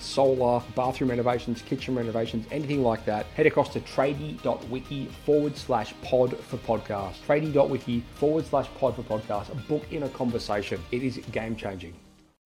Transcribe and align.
solar, 0.00 0.62
bathroom 0.74 1.10
renovations, 1.10 1.62
kitchen 1.62 1.94
renovations, 1.94 2.46
anything 2.50 2.82
like 2.82 3.04
that, 3.04 3.26
head 3.26 3.46
across 3.46 3.72
to 3.74 3.80
tradie.wiki 3.80 5.06
forward 5.26 5.56
slash 5.56 5.94
pod 6.02 6.36
for 6.38 6.56
podcast. 6.58 7.16
Tradie.wiki 7.26 8.02
forward 8.14 8.46
slash 8.46 8.68
pod 8.78 8.96
for 8.96 9.02
podcast. 9.02 9.68
Book 9.68 9.84
in 9.92 10.04
a 10.04 10.08
conversation. 10.08 10.80
It 10.90 11.02
is 11.02 11.18
game 11.30 11.54
changing. 11.54 11.94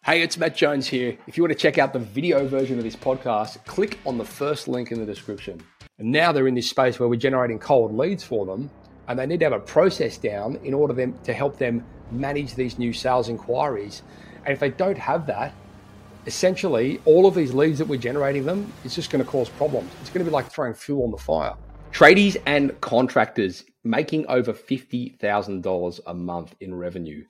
Hey, 0.04 0.20
it's 0.22 0.36
Matt 0.36 0.56
Jones 0.56 0.88
here. 0.88 1.16
If 1.28 1.36
you 1.36 1.44
want 1.44 1.52
to 1.52 1.58
check 1.58 1.78
out 1.78 1.92
the 1.92 2.00
video 2.00 2.48
version 2.48 2.76
of 2.76 2.82
this 2.82 2.96
podcast, 2.96 3.64
click 3.66 4.00
on 4.04 4.18
the 4.18 4.24
first 4.24 4.66
link 4.66 4.90
in 4.90 4.98
the 4.98 5.06
description. 5.06 5.62
And 5.98 6.10
now 6.10 6.32
they're 6.32 6.48
in 6.48 6.56
this 6.56 6.68
space 6.68 6.98
where 6.98 7.08
we're 7.08 7.14
generating 7.14 7.60
cold 7.60 7.94
leads 7.96 8.24
for 8.24 8.44
them, 8.44 8.68
and 9.06 9.16
they 9.16 9.26
need 9.26 9.38
to 9.38 9.46
have 9.46 9.52
a 9.52 9.60
process 9.60 10.18
down 10.18 10.56
in 10.64 10.74
order 10.74 10.92
them 10.92 11.16
to 11.22 11.32
help 11.32 11.56
them 11.56 11.84
manage 12.10 12.56
these 12.56 12.80
new 12.80 12.92
sales 12.92 13.28
inquiries. 13.28 14.02
And 14.44 14.52
if 14.52 14.58
they 14.58 14.70
don't 14.70 14.98
have 14.98 15.26
that, 15.26 15.54
essentially 16.26 17.00
all 17.04 17.26
of 17.26 17.34
these 17.34 17.52
leads 17.52 17.78
that 17.78 17.88
we're 17.88 18.00
generating 18.00 18.44
them 18.44 18.72
is 18.84 18.94
just 18.94 19.10
going 19.10 19.24
to 19.24 19.30
cause 19.30 19.48
problems. 19.50 19.90
It's 20.00 20.10
going 20.10 20.24
to 20.24 20.30
be 20.30 20.34
like 20.34 20.50
throwing 20.50 20.74
fuel 20.74 21.04
on 21.04 21.10
the 21.10 21.18
fire. 21.18 21.54
Tradies 21.92 22.36
and 22.46 22.78
contractors 22.80 23.64
making 23.84 24.26
over 24.28 24.52
$50,000 24.52 26.00
a 26.06 26.14
month 26.14 26.54
in 26.60 26.74
revenue. 26.74 27.24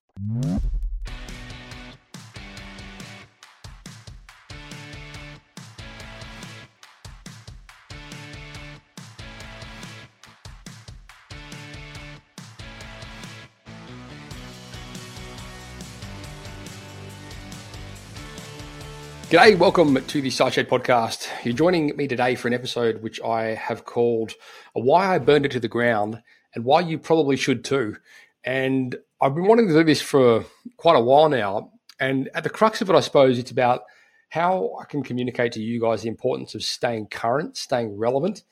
G'day, 19.33 19.57
welcome 19.57 19.95
to 19.95 20.21
the 20.21 20.29
Site 20.29 20.53
Shed 20.53 20.69
podcast. 20.69 21.27
You're 21.43 21.55
joining 21.55 21.97
me 21.97 22.07
today 22.07 22.35
for 22.35 22.49
an 22.49 22.55
episode 22.55 23.01
which 23.01 23.19
I 23.23 23.55
have 23.55 23.87
called 23.87 24.35
Why 24.75 25.15
I 25.15 25.19
Burned 25.19 25.47
It 25.47 25.53
to 25.53 25.59
the 25.59 25.69
Ground 25.69 26.23
and 26.55 26.67
Why 26.67 26.81
You 26.81 26.99
Probably 26.99 27.39
Should 27.39 27.65
Too. 27.65 27.97
And 28.45 28.95
I've 29.23 29.35
been 29.35 29.47
wanting 29.47 29.69
to 29.69 29.73
do 29.73 29.85
this 29.85 30.03
for 30.03 30.45
quite 30.77 30.97
a 30.97 31.03
while 31.03 31.31
now. 31.31 31.71
And 31.99 32.29
at 32.35 32.45
the 32.45 32.51
crux 32.51 32.83
of 32.83 32.91
it, 32.91 32.95
I 32.95 33.01
suppose 33.01 33.39
it's 33.39 33.51
about 33.51 33.85
how 34.29 34.77
I 34.79 34.85
can 34.85 35.03
communicate 35.03 35.53
to 35.53 35.63
you 35.63 35.81
guys 35.81 36.03
the 36.03 36.09
importance 36.09 36.55
of 36.55 36.63
staying 36.63 37.07
current, 37.07 37.57
staying 37.57 37.97
relevant 37.97 38.43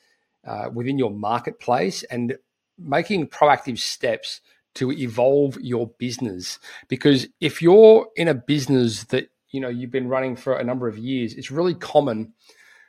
uh, 0.46 0.70
within 0.72 0.98
your 0.98 1.10
marketplace, 1.10 2.04
and 2.04 2.38
making 2.78 3.28
proactive 3.28 3.76
steps 3.76 4.40
to 4.76 4.90
evolve 4.92 5.58
your 5.60 5.88
business. 5.98 6.58
Because 6.88 7.26
if 7.38 7.60
you're 7.60 8.08
in 8.16 8.28
a 8.28 8.34
business 8.34 9.04
that 9.04 9.28
you 9.50 9.60
know 9.60 9.68
you've 9.68 9.90
been 9.90 10.08
running 10.08 10.36
for 10.36 10.54
a 10.54 10.64
number 10.64 10.88
of 10.88 10.98
years, 10.98 11.34
it's 11.34 11.50
really 11.50 11.74
common 11.74 12.32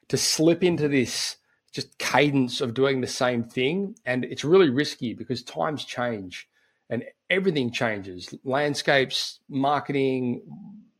to 0.09 0.17
slip 0.17 0.63
into 0.63 0.87
this 0.87 1.37
just 1.71 1.97
cadence 1.97 2.59
of 2.59 2.73
doing 2.73 3.01
the 3.01 3.07
same 3.07 3.43
thing, 3.43 3.95
and 4.05 4.25
it's 4.25 4.43
really 4.43 4.69
risky 4.69 5.13
because 5.13 5.41
times 5.43 5.85
change 5.85 6.47
and 6.89 7.05
everything 7.29 7.71
changes. 7.71 8.35
Landscapes, 8.43 9.39
marketing, 9.47 10.41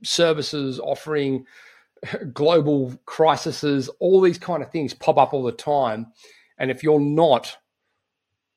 services, 0.04 0.80
offering, 0.80 1.46
global 2.34 2.98
crises, 3.06 3.90
all 4.00 4.22
these 4.22 4.38
kind 4.38 4.64
of 4.64 4.72
things 4.72 4.94
pop 4.94 5.18
up 5.18 5.34
all 5.34 5.44
the 5.44 5.52
time, 5.52 6.08
and 6.58 6.72
if 6.72 6.84
you're 6.84 7.00
not 7.00 7.58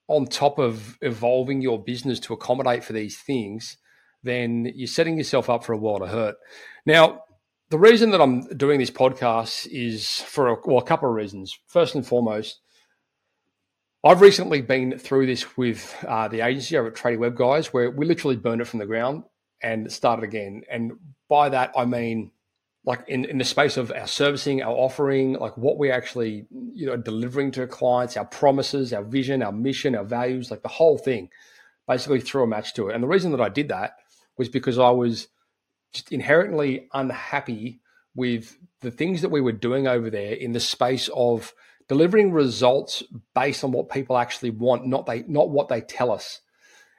on 0.07 0.27
top 0.27 0.59
of 0.59 0.99
evolving 1.01 1.63
your 1.63 1.83
business 1.83 2.21
to 2.21 2.35
accommodate 2.35 2.85
for 2.85 2.93
these 2.93 3.19
things, 3.19 3.79
then 4.23 4.71
you're 4.75 4.87
setting 4.87 5.17
yourself 5.17 5.49
up 5.49 5.65
for 5.65 5.73
a 5.73 5.79
world 5.79 6.03
of 6.03 6.09
hurt. 6.09 6.37
Now, 6.87 7.25
the 7.71 7.79
reason 7.79 8.11
that 8.11 8.21
I'm 8.21 8.43
doing 8.57 8.79
this 8.79 8.91
podcast 8.91 9.67
is 9.67 10.21
for 10.21 10.49
a, 10.49 10.57
well, 10.65 10.79
a 10.79 10.85
couple 10.85 11.09
of 11.09 11.15
reasons. 11.15 11.59
First 11.67 11.95
and 11.95 12.07
foremost, 12.07 12.61
I've 14.05 14.21
recently 14.21 14.61
been 14.61 14.99
through 14.99 15.27
this 15.27 15.57
with 15.57 15.97
uh, 16.07 16.29
the 16.29 16.43
agency 16.43 16.77
over 16.77 16.89
at 16.89 16.95
Tradie 16.95 17.19
Web 17.19 17.37
Guys, 17.37 17.73
where 17.73 17.91
we 17.91 18.05
literally 18.05 18.37
burned 18.37 18.61
it 18.61 18.67
from 18.67 18.81
the 18.81 18.87
ground 18.87 19.25
and 19.63 19.91
started 19.91 20.25
again. 20.25 20.63
And 20.71 20.93
by 21.29 21.49
that, 21.49 21.73
I 21.77 21.87
mean 21.87 22.33
like 22.85 23.03
in, 23.09 23.25
in 23.25 23.39
the 23.39 23.45
space 23.45 23.77
of 23.77 23.91
our 23.91 24.07
servicing, 24.07 24.63
our 24.63 24.75
offering, 24.75 25.35
like 25.35 25.57
what 25.57 25.79
we're 25.79 25.93
actually 25.93 26.47
you 26.75 26.87
know 26.87 26.97
delivering 26.97 27.51
to 27.53 27.67
clients, 27.67 28.17
our 28.17 28.27
promises, 28.27 28.93
our 28.93 29.03
vision, 29.03 29.43
our 29.43 29.53
mission, 29.53 29.95
our 29.95 30.05
values, 30.05 30.51
like 30.51 30.63
the 30.63 30.69
whole 30.69 30.99
thing, 30.99 31.31
basically 31.89 32.21
threw 32.21 32.45
a 32.45 32.47
match 32.47 32.75
to 32.75 32.89
it. 32.89 32.95
And 32.95 33.03
the 33.03 33.09
reason 33.09 33.31
that 33.33 33.41
I 33.41 33.49
did 33.49 33.69
that 33.69 33.97
was 34.37 34.49
because 34.49 34.79
I 34.79 34.91
was 34.91 35.29
just 35.95 36.13
inherently 36.13 36.89
unhappy 36.93 37.81
with 38.15 38.59
the 38.81 38.91
things 38.91 39.23
that 39.23 39.31
we 39.31 39.41
were 39.41 39.53
doing 39.53 39.87
over 39.87 40.11
there 40.11 40.33
in 40.33 40.53
the 40.53 40.61
space 40.61 41.09
of 41.15 41.55
delivering 41.89 42.33
results 42.33 43.03
based 43.35 43.65
on 43.65 43.73
what 43.73 43.89
people 43.89 44.19
actually 44.19 44.51
want, 44.51 44.87
not 44.87 45.07
they 45.07 45.23
not 45.23 45.51
what 45.51 45.69
they 45.69 45.81
tell 45.81 46.11
us. 46.11 46.41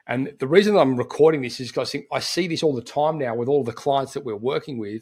And 0.07 0.33
the 0.39 0.47
reason 0.47 0.78
I'm 0.78 0.97
recording 0.97 1.41
this 1.41 1.59
is 1.59 1.69
because 1.69 1.95
I 2.11 2.19
see 2.19 2.47
this 2.47 2.63
all 2.63 2.75
the 2.75 2.81
time 2.81 3.17
now 3.17 3.35
with 3.35 3.47
all 3.47 3.63
the 3.63 3.73
clients 3.73 4.13
that 4.13 4.25
we're 4.25 4.35
working 4.35 4.78
with. 4.78 5.01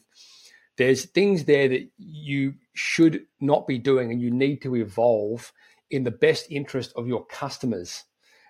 There's 0.78 1.06
things 1.06 1.46
there 1.46 1.68
that 1.68 1.90
you 1.98 2.56
should 2.74 3.26
not 3.40 3.68
be 3.68 3.78
doing 3.78 4.12
and 4.12 4.22
you 4.22 4.32
need 4.32 4.62
to 4.64 4.76
evolve 4.76 5.52
in 5.92 6.04
the 6.04 6.12
best 6.12 6.48
interest 6.50 6.94
of 6.96 7.08
your 7.08 7.26
customers. 7.26 8.06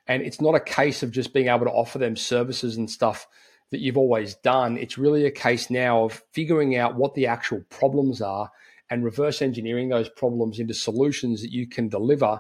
And 0.08 0.22
it's 0.22 0.40
not 0.40 0.56
a 0.56 0.60
case 0.60 1.04
of 1.04 1.12
just 1.12 1.34
being 1.34 1.48
able 1.48 1.66
to 1.66 1.72
offer 1.72 1.98
them 1.98 2.16
services 2.16 2.78
and 2.78 2.90
stuff 2.90 3.28
that 3.72 3.80
you've 3.80 3.98
always 3.98 4.36
done. 4.36 4.78
It's 4.78 4.98
really 4.98 5.26
a 5.26 5.32
case 5.32 5.70
now 5.70 6.06
of 6.06 6.24
figuring 6.32 6.76
out 6.76 6.96
what 6.96 7.14
the 7.16 7.28
actual 7.28 7.62
problems 7.70 8.22
are 8.22 8.50
and 8.90 9.04
reverse 9.04 9.42
engineering 9.42 9.90
those 9.90 10.10
problems 10.10 10.60
into 10.60 10.74
solutions 10.74 11.42
that 11.42 11.52
you 11.52 11.68
can 11.68 11.90
deliver 11.90 12.40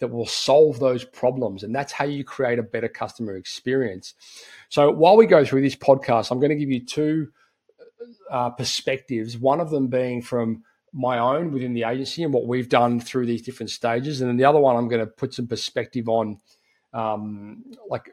that 0.00 0.08
will 0.08 0.26
solve 0.26 0.80
those 0.80 1.04
problems. 1.04 1.62
And 1.62 1.72
that's 1.72 1.92
how 1.92 2.04
you 2.04 2.24
create 2.24 2.58
a 2.58 2.64
better 2.64 2.88
customer 2.88 3.36
experience. 3.36 4.14
So 4.68 4.90
while 4.90 5.16
we 5.16 5.26
go 5.26 5.44
through 5.44 5.62
this 5.62 5.76
podcast, 5.76 6.32
I'm 6.32 6.40
going 6.40 6.50
to 6.50 6.56
give 6.56 6.70
you 6.70 6.84
two 6.84 7.28
uh, 8.28 8.50
perspectives, 8.50 9.38
one 9.38 9.60
of 9.60 9.70
them 9.70 9.86
being 9.86 10.20
from 10.20 10.64
my 10.92 11.18
own 11.18 11.52
within 11.52 11.72
the 11.72 11.84
agency 11.84 12.22
and 12.22 12.32
what 12.32 12.46
we've 12.46 12.68
done 12.68 12.98
through 13.00 13.26
these 13.26 13.42
different 13.42 13.70
stages. 13.70 14.20
And 14.20 14.28
then 14.28 14.36
the 14.36 14.44
other 14.44 14.58
one, 14.58 14.76
I'm 14.76 14.88
going 14.88 15.00
to 15.00 15.06
put 15.06 15.34
some 15.34 15.46
perspective 15.46 16.08
on 16.08 16.40
um, 16.92 17.64
like 17.88 18.10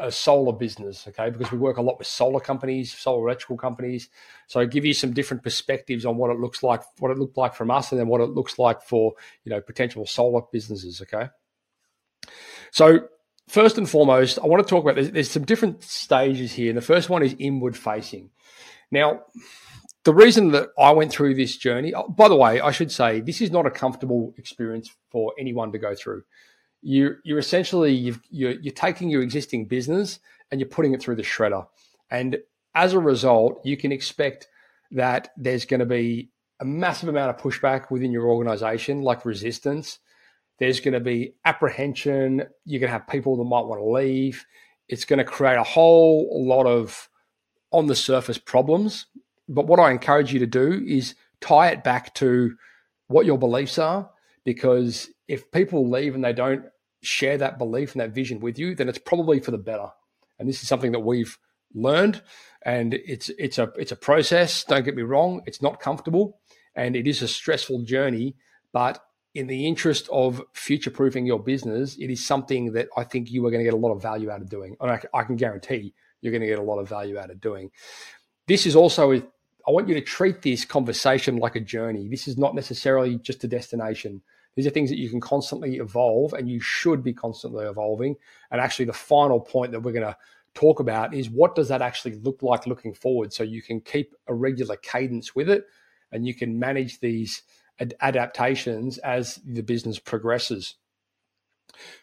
a 0.00 0.12
solar 0.12 0.52
business, 0.52 1.06
okay? 1.08 1.30
Because 1.30 1.50
we 1.50 1.58
work 1.58 1.78
a 1.78 1.82
lot 1.82 1.98
with 1.98 2.06
solar 2.06 2.40
companies, 2.40 2.92
solar 2.96 3.26
electrical 3.26 3.56
companies. 3.56 4.08
So 4.46 4.60
I 4.60 4.66
give 4.66 4.84
you 4.84 4.94
some 4.94 5.12
different 5.12 5.42
perspectives 5.42 6.04
on 6.04 6.16
what 6.16 6.30
it 6.30 6.38
looks 6.38 6.62
like, 6.62 6.82
what 6.98 7.10
it 7.10 7.18
looked 7.18 7.36
like 7.36 7.54
from 7.54 7.70
us, 7.70 7.90
and 7.90 8.00
then 8.00 8.08
what 8.08 8.20
it 8.20 8.30
looks 8.30 8.58
like 8.58 8.82
for 8.82 9.14
you 9.44 9.50
know 9.50 9.60
potential 9.60 10.06
solar 10.06 10.42
businesses, 10.52 11.02
okay? 11.02 11.28
So 12.70 13.08
first 13.48 13.78
and 13.78 13.88
foremost, 13.88 14.38
I 14.38 14.46
want 14.46 14.64
to 14.64 14.68
talk 14.68 14.84
about 14.84 14.94
there's, 14.94 15.10
there's 15.10 15.30
some 15.30 15.44
different 15.44 15.82
stages 15.82 16.52
here. 16.52 16.70
And 16.70 16.78
the 16.78 16.82
first 16.82 17.10
one 17.10 17.22
is 17.22 17.34
inward 17.38 17.76
facing. 17.76 18.30
Now, 18.92 19.22
the 20.04 20.14
reason 20.14 20.52
that 20.52 20.68
I 20.78 20.92
went 20.92 21.10
through 21.10 21.34
this 21.34 21.56
journey, 21.56 21.92
oh, 21.94 22.08
by 22.08 22.28
the 22.28 22.36
way, 22.36 22.60
I 22.60 22.70
should 22.70 22.90
say 22.90 23.20
this 23.20 23.40
is 23.40 23.50
not 23.50 23.66
a 23.66 23.70
comfortable 23.70 24.34
experience 24.38 24.90
for 25.10 25.32
anyone 25.38 25.72
to 25.72 25.78
go 25.78 25.94
through 25.94 26.22
you 26.82 27.16
you're 27.24 27.38
essentially 27.38 27.92
you've, 27.92 28.20
you're, 28.30 28.52
you're 28.52 28.74
taking 28.74 29.10
your 29.10 29.22
existing 29.22 29.66
business 29.66 30.18
and 30.50 30.60
you're 30.60 30.68
putting 30.68 30.94
it 30.94 31.02
through 31.02 31.16
the 31.16 31.22
shredder, 31.22 31.66
and 32.10 32.38
as 32.74 32.92
a 32.92 32.98
result, 32.98 33.60
you 33.64 33.76
can 33.76 33.92
expect 33.92 34.48
that 34.92 35.30
there's 35.36 35.64
going 35.64 35.80
to 35.80 35.86
be 35.86 36.30
a 36.60 36.64
massive 36.64 37.08
amount 37.08 37.30
of 37.30 37.42
pushback 37.42 37.90
within 37.90 38.12
your 38.12 38.28
organization, 38.28 39.02
like 39.02 39.24
resistance. 39.24 39.98
There's 40.58 40.80
going 40.80 40.94
to 40.94 41.00
be 41.00 41.34
apprehension. 41.44 42.44
You're 42.64 42.80
going 42.80 42.88
to 42.88 42.98
have 42.98 43.08
people 43.08 43.36
that 43.36 43.44
might 43.44 43.64
want 43.64 43.80
to 43.80 43.90
leave. 43.90 44.44
It's 44.88 45.04
going 45.04 45.18
to 45.18 45.24
create 45.24 45.56
a 45.56 45.62
whole 45.62 46.46
lot 46.46 46.66
of 46.66 47.08
on 47.72 47.86
the 47.86 47.96
surface 47.96 48.38
problems. 48.38 49.06
But 49.48 49.66
what 49.66 49.80
I 49.80 49.90
encourage 49.90 50.32
you 50.32 50.38
to 50.40 50.46
do 50.46 50.84
is 50.86 51.14
tie 51.40 51.68
it 51.68 51.82
back 51.82 52.14
to 52.16 52.56
what 53.08 53.26
your 53.26 53.38
beliefs 53.38 53.78
are, 53.78 54.10
because 54.50 55.08
if 55.28 55.48
people 55.52 55.88
leave 55.88 56.16
and 56.16 56.24
they 56.24 56.32
don't 56.32 56.64
share 57.02 57.38
that 57.38 57.56
belief 57.56 57.92
and 57.92 58.00
that 58.00 58.10
vision 58.10 58.40
with 58.40 58.58
you, 58.58 58.74
then 58.74 58.88
it's 58.88 58.98
probably 58.98 59.38
for 59.38 59.52
the 59.52 59.58
better. 59.58 59.86
And 60.40 60.48
this 60.48 60.60
is 60.60 60.66
something 60.66 60.90
that 60.90 60.98
we've 60.98 61.38
learned, 61.72 62.20
and 62.62 62.94
it's 62.94 63.28
it's 63.38 63.58
a 63.58 63.70
it's 63.78 63.92
a 63.92 63.96
process. 63.96 64.64
Don't 64.64 64.84
get 64.84 64.96
me 64.96 65.04
wrong; 65.04 65.40
it's 65.46 65.62
not 65.62 65.78
comfortable, 65.78 66.40
and 66.74 66.96
it 66.96 67.06
is 67.06 67.22
a 67.22 67.28
stressful 67.28 67.84
journey. 67.84 68.34
But 68.72 69.00
in 69.36 69.46
the 69.46 69.68
interest 69.68 70.08
of 70.10 70.42
future 70.52 70.90
proofing 70.90 71.26
your 71.26 71.38
business, 71.38 71.96
it 71.96 72.10
is 72.10 72.26
something 72.26 72.72
that 72.72 72.88
I 72.96 73.04
think 73.04 73.30
you 73.30 73.46
are 73.46 73.52
going 73.52 73.60
to 73.60 73.70
get 73.70 73.74
a 73.74 73.86
lot 73.86 73.92
of 73.92 74.02
value 74.02 74.32
out 74.32 74.40
of 74.40 74.50
doing. 74.50 74.76
And 74.80 74.90
I, 74.90 75.00
I 75.14 75.22
can 75.22 75.36
guarantee 75.36 75.94
you're 76.22 76.32
going 76.32 76.42
to 76.42 76.48
get 76.48 76.58
a 76.58 76.62
lot 76.62 76.80
of 76.80 76.88
value 76.88 77.18
out 77.18 77.30
of 77.30 77.40
doing. 77.40 77.70
This 78.48 78.66
is 78.66 78.74
also, 78.74 79.12
I 79.12 79.70
want 79.70 79.86
you 79.86 79.94
to 79.94 80.00
treat 80.00 80.42
this 80.42 80.64
conversation 80.64 81.36
like 81.36 81.54
a 81.54 81.60
journey. 81.60 82.08
This 82.08 82.26
is 82.26 82.36
not 82.36 82.56
necessarily 82.56 83.16
just 83.18 83.44
a 83.44 83.48
destination. 83.48 84.22
These 84.56 84.66
are 84.66 84.70
things 84.70 84.90
that 84.90 84.98
you 84.98 85.08
can 85.08 85.20
constantly 85.20 85.76
evolve 85.76 86.32
and 86.32 86.48
you 86.48 86.60
should 86.60 87.02
be 87.02 87.12
constantly 87.12 87.64
evolving. 87.64 88.16
And 88.50 88.60
actually, 88.60 88.86
the 88.86 88.92
final 88.92 89.40
point 89.40 89.72
that 89.72 89.80
we're 89.80 89.92
going 89.92 90.06
to 90.06 90.16
talk 90.54 90.80
about 90.80 91.14
is 91.14 91.30
what 91.30 91.54
does 91.54 91.68
that 91.68 91.82
actually 91.82 92.16
look 92.16 92.42
like 92.42 92.66
looking 92.66 92.92
forward 92.92 93.32
so 93.32 93.42
you 93.42 93.62
can 93.62 93.80
keep 93.80 94.14
a 94.26 94.34
regular 94.34 94.76
cadence 94.76 95.34
with 95.34 95.48
it 95.48 95.64
and 96.12 96.26
you 96.26 96.34
can 96.34 96.58
manage 96.58 96.98
these 97.00 97.42
ad- 97.78 97.94
adaptations 98.00 98.98
as 98.98 99.36
the 99.46 99.62
business 99.62 99.98
progresses. 99.98 100.74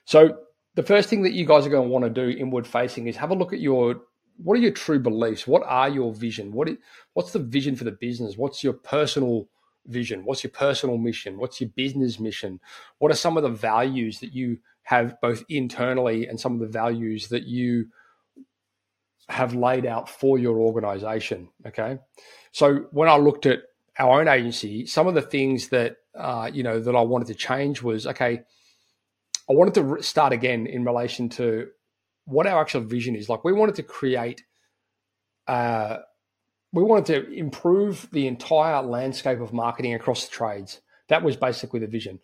So, 0.06 0.38
the 0.76 0.84
first 0.84 1.10
thing 1.10 1.24
that 1.24 1.34
you 1.34 1.46
guys 1.46 1.66
are 1.66 1.70
going 1.70 1.88
to 1.88 1.90
want 1.90 2.06
to 2.06 2.10
do 2.10 2.38
inward 2.38 2.68
facing 2.68 3.08
is 3.08 3.16
have 3.18 3.32
a 3.32 3.36
look 3.36 3.52
at 3.52 3.60
your 3.60 4.02
what 4.38 4.54
are 4.54 4.62
your 4.62 4.72
true 4.72 5.00
beliefs? 5.00 5.48
What 5.48 5.64
are 5.66 5.90
your 5.90 6.14
vision? 6.14 6.52
What 6.52 6.70
is, 6.70 6.78
what's 7.14 7.32
the 7.32 7.40
vision 7.40 7.76
for 7.76 7.84
the 7.84 7.92
business? 7.92 8.38
What's 8.38 8.64
your 8.64 8.74
personal 8.74 9.50
vision? 9.88 10.25
What's 10.25 10.44
your 10.44 10.51
personal 10.51 10.98
mission? 10.98 11.38
What's 11.38 11.60
your 11.62 11.69
business 11.75 12.19
mission? 12.19 12.60
What 13.00 13.12
are 13.12 13.16
some 13.16 13.38
of 13.38 13.44
the 13.44 13.50
values 13.50 14.19
that 14.19 14.34
you 14.34 14.60
have 14.88 15.19
both 15.19 15.44
internally 15.50 16.28
and 16.28 16.39
some 16.39 16.54
of 16.54 16.60
the 16.62 16.68
values 16.68 17.28
that 17.28 17.44
you 17.44 17.88
have 19.28 19.54
laid 19.54 19.86
out 19.86 20.10
for 20.10 20.39
your 20.39 20.60
organization. 20.60 21.50
Okay. 21.66 21.98
So 22.54 22.86
when 22.92 23.10
I 23.10 23.18
looked 23.18 23.45
at 23.45 23.60
our 24.00 24.22
own 24.22 24.30
agency, 24.30 24.86
some 24.86 25.07
of 25.07 25.13
the 25.13 25.22
things 25.22 25.68
that, 25.69 25.98
uh, 26.18 26.50
you 26.54 26.63
know, 26.63 26.80
that 26.80 26.95
I 26.95 27.01
wanted 27.01 27.28
to 27.28 27.36
change 27.36 27.81
was, 27.81 28.07
okay, 28.07 28.44
I 29.50 29.54
wanted 29.54 29.74
to 29.74 30.01
start 30.01 30.31
again 30.31 30.66
in 30.68 30.86
relation 30.86 31.28
to 31.31 31.68
what 32.24 32.48
our 32.48 32.62
actual 32.62 32.81
vision 32.81 33.13
is. 33.16 33.28
Like 33.28 33.44
we 33.44 33.51
wanted 33.51 33.75
to 33.75 33.84
create, 33.84 34.44
uh, 35.48 35.98
we 36.72 36.84
wanted 36.84 37.06
to 37.06 37.31
improve 37.34 38.08
the 38.12 38.28
entire 38.28 38.81
landscape 38.81 39.40
of 39.40 39.54
marketing 39.54 39.94
across 39.94 40.25
the 40.25 40.31
trades. 40.31 40.81
That 41.08 41.24
was 41.24 41.36
basically 41.36 41.80
the 41.80 41.88
vision. 41.88 42.19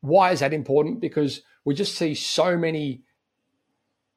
Why 0.00 0.32
is 0.32 0.40
that 0.40 0.52
important? 0.52 1.00
Because 1.00 1.42
we 1.64 1.74
just 1.74 1.96
see 1.96 2.14
so 2.14 2.56
many 2.56 3.02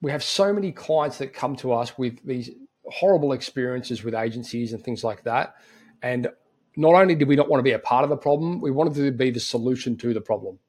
we 0.02 0.12
have 0.12 0.24
so 0.24 0.54
many 0.54 0.72
clients 0.72 1.18
that 1.18 1.34
come 1.34 1.56
to 1.56 1.74
us 1.74 1.98
with 1.98 2.24
these 2.24 2.52
horrible 2.86 3.32
experiences 3.32 4.04
with 4.04 4.14
agencies 4.14 4.74
and 4.74 4.84
things 4.84 5.04
like 5.04 5.24
that. 5.24 5.56
And 6.02 6.28
not 6.76 6.94
only 6.94 7.16
did 7.16 7.28
we 7.28 7.36
not 7.36 7.50
want 7.50 7.60
to 7.60 7.64
be 7.64 7.72
a 7.72 7.80
part 7.80 8.04
of 8.04 8.10
the 8.10 8.18
problem, 8.18 8.62
we 8.62 8.72
wanted 8.72 8.94
to 8.96 9.12
be 9.12 9.32
the 9.32 9.40
solution 9.40 9.98
to 9.98 10.14
the 10.14 10.22
problem. 10.22 10.60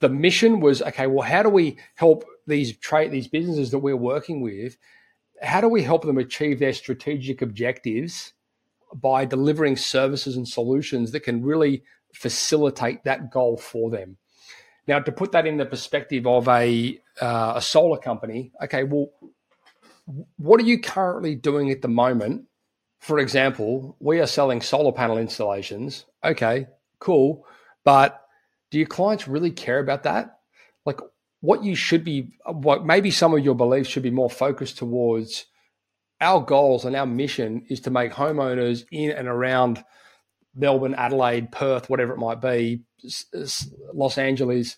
The 0.00 0.08
mission 0.08 0.60
was 0.60 0.82
okay, 0.82 1.06
well, 1.06 1.26
how 1.26 1.42
do 1.42 1.48
we 1.48 1.78
help 1.94 2.24
these 2.46 2.76
trade 2.76 3.10
these 3.10 3.28
businesses 3.28 3.70
that 3.70 3.78
we're 3.78 3.96
working 3.96 4.40
with? 4.40 4.76
How 5.42 5.60
do 5.60 5.68
we 5.68 5.82
help 5.82 6.04
them 6.04 6.18
achieve 6.18 6.58
their 6.58 6.72
strategic 6.72 7.42
objectives 7.42 8.32
by 8.94 9.24
delivering 9.24 9.76
services 9.76 10.36
and 10.36 10.48
solutions 10.48 11.12
that 11.12 11.20
can 11.20 11.44
really 11.44 11.82
facilitate 12.14 13.04
that 13.04 13.30
goal 13.30 13.56
for 13.56 13.90
them? 13.90 14.16
Now, 14.86 14.98
to 15.00 15.12
put 15.12 15.32
that 15.32 15.46
in 15.46 15.58
the 15.58 15.66
perspective 15.66 16.26
of 16.26 16.48
a 16.48 16.98
uh, 17.20 17.54
a 17.56 17.60
solar 17.60 17.98
company, 17.98 18.52
okay, 18.62 18.84
well, 18.84 19.10
what 20.36 20.60
are 20.60 20.64
you 20.64 20.80
currently 20.80 21.34
doing 21.34 21.70
at 21.70 21.82
the 21.82 21.88
moment? 21.88 22.46
For 22.98 23.18
example, 23.18 23.96
we 24.00 24.18
are 24.20 24.26
selling 24.26 24.62
solar 24.62 24.92
panel 24.92 25.18
installations. 25.18 26.06
Okay, 26.24 26.66
cool, 27.00 27.44
but 27.84 28.24
do 28.70 28.78
your 28.78 28.86
clients 28.86 29.28
really 29.28 29.50
care 29.50 29.78
about 29.78 30.04
that? 30.04 30.37
What 31.40 31.62
you 31.62 31.74
should 31.74 32.04
be, 32.04 32.36
what 32.46 32.84
maybe 32.84 33.10
some 33.10 33.32
of 33.34 33.44
your 33.44 33.54
beliefs 33.54 33.88
should 33.88 34.02
be 34.02 34.10
more 34.10 34.30
focused 34.30 34.78
towards. 34.78 35.46
Our 36.20 36.40
goals 36.40 36.84
and 36.84 36.96
our 36.96 37.06
mission 37.06 37.64
is 37.68 37.80
to 37.80 37.90
make 37.90 38.12
homeowners 38.12 38.84
in 38.90 39.12
and 39.12 39.28
around 39.28 39.84
Melbourne, 40.54 40.94
Adelaide, 40.94 41.52
Perth, 41.52 41.88
whatever 41.88 42.12
it 42.12 42.18
might 42.18 42.40
be, 42.40 42.82
Los 43.94 44.18
Angeles, 44.18 44.76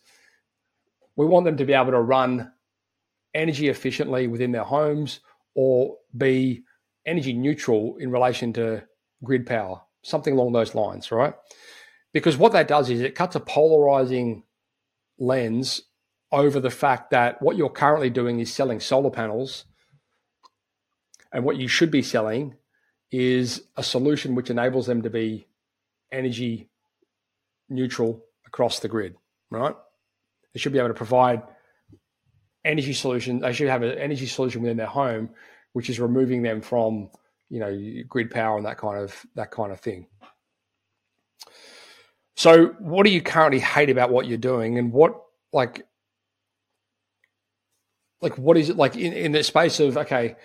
we 1.16 1.26
want 1.26 1.46
them 1.46 1.56
to 1.56 1.64
be 1.64 1.72
able 1.72 1.92
to 1.92 2.00
run 2.00 2.52
energy 3.34 3.68
efficiently 3.68 4.26
within 4.26 4.52
their 4.52 4.64
homes 4.64 5.20
or 5.54 5.96
be 6.16 6.62
energy 7.06 7.32
neutral 7.32 7.96
in 7.98 8.10
relation 8.10 8.52
to 8.52 8.82
grid 9.24 9.46
power, 9.46 9.80
something 10.02 10.34
along 10.34 10.52
those 10.52 10.74
lines, 10.74 11.10
right? 11.10 11.34
Because 12.12 12.36
what 12.36 12.52
that 12.52 12.68
does 12.68 12.90
is 12.90 13.00
it 13.00 13.14
cuts 13.14 13.36
a 13.36 13.40
polarizing 13.40 14.42
lens 15.18 15.82
over 16.32 16.60
the 16.60 16.70
fact 16.70 17.10
that 17.10 17.42
what 17.42 17.56
you're 17.56 17.70
currently 17.70 18.10
doing 18.10 18.40
is 18.40 18.52
selling 18.52 18.80
solar 18.80 19.10
panels, 19.10 19.64
and 21.32 21.44
what 21.44 21.56
you 21.56 21.68
should 21.68 21.90
be 21.90 22.02
selling 22.02 22.56
is 23.10 23.62
a 23.76 23.82
solution 23.82 24.34
which 24.34 24.50
enables 24.50 24.86
them 24.86 25.02
to 25.02 25.10
be 25.10 25.46
energy 26.12 26.68
neutral 27.68 28.24
across 28.46 28.80
the 28.80 28.88
grid, 28.88 29.16
right? 29.50 29.74
They 30.52 30.60
should 30.60 30.72
be 30.72 30.78
able 30.78 30.88
to 30.88 30.94
provide 30.94 31.42
energy 32.64 32.92
solution. 32.92 33.40
They 33.40 33.52
should 33.52 33.68
have 33.68 33.82
an 33.82 33.98
energy 33.98 34.26
solution 34.26 34.62
within 34.62 34.76
their 34.76 34.86
home, 34.86 35.30
which 35.72 35.90
is 35.90 36.00
removing 36.00 36.42
them 36.42 36.60
from 36.60 37.10
you 37.48 37.58
know 37.58 38.02
grid 38.08 38.30
power 38.30 38.56
and 38.56 38.66
that 38.66 38.78
kind 38.78 38.98
of 38.98 39.26
that 39.34 39.50
kind 39.50 39.72
of 39.72 39.80
thing. 39.80 40.06
So, 42.36 42.68
what 42.78 43.04
do 43.04 43.12
you 43.12 43.22
currently 43.22 43.60
hate 43.60 43.90
about 43.90 44.10
what 44.10 44.26
you're 44.26 44.38
doing, 44.38 44.78
and 44.78 44.92
what 44.92 45.20
like 45.52 45.86
like 48.20 48.36
what 48.36 48.56
is 48.56 48.68
it 48.68 48.76
like 48.76 48.96
in, 48.96 49.12
in 49.12 49.32
the 49.32 49.42
space 49.42 49.80
of 49.80 49.96
okay, 49.96 50.36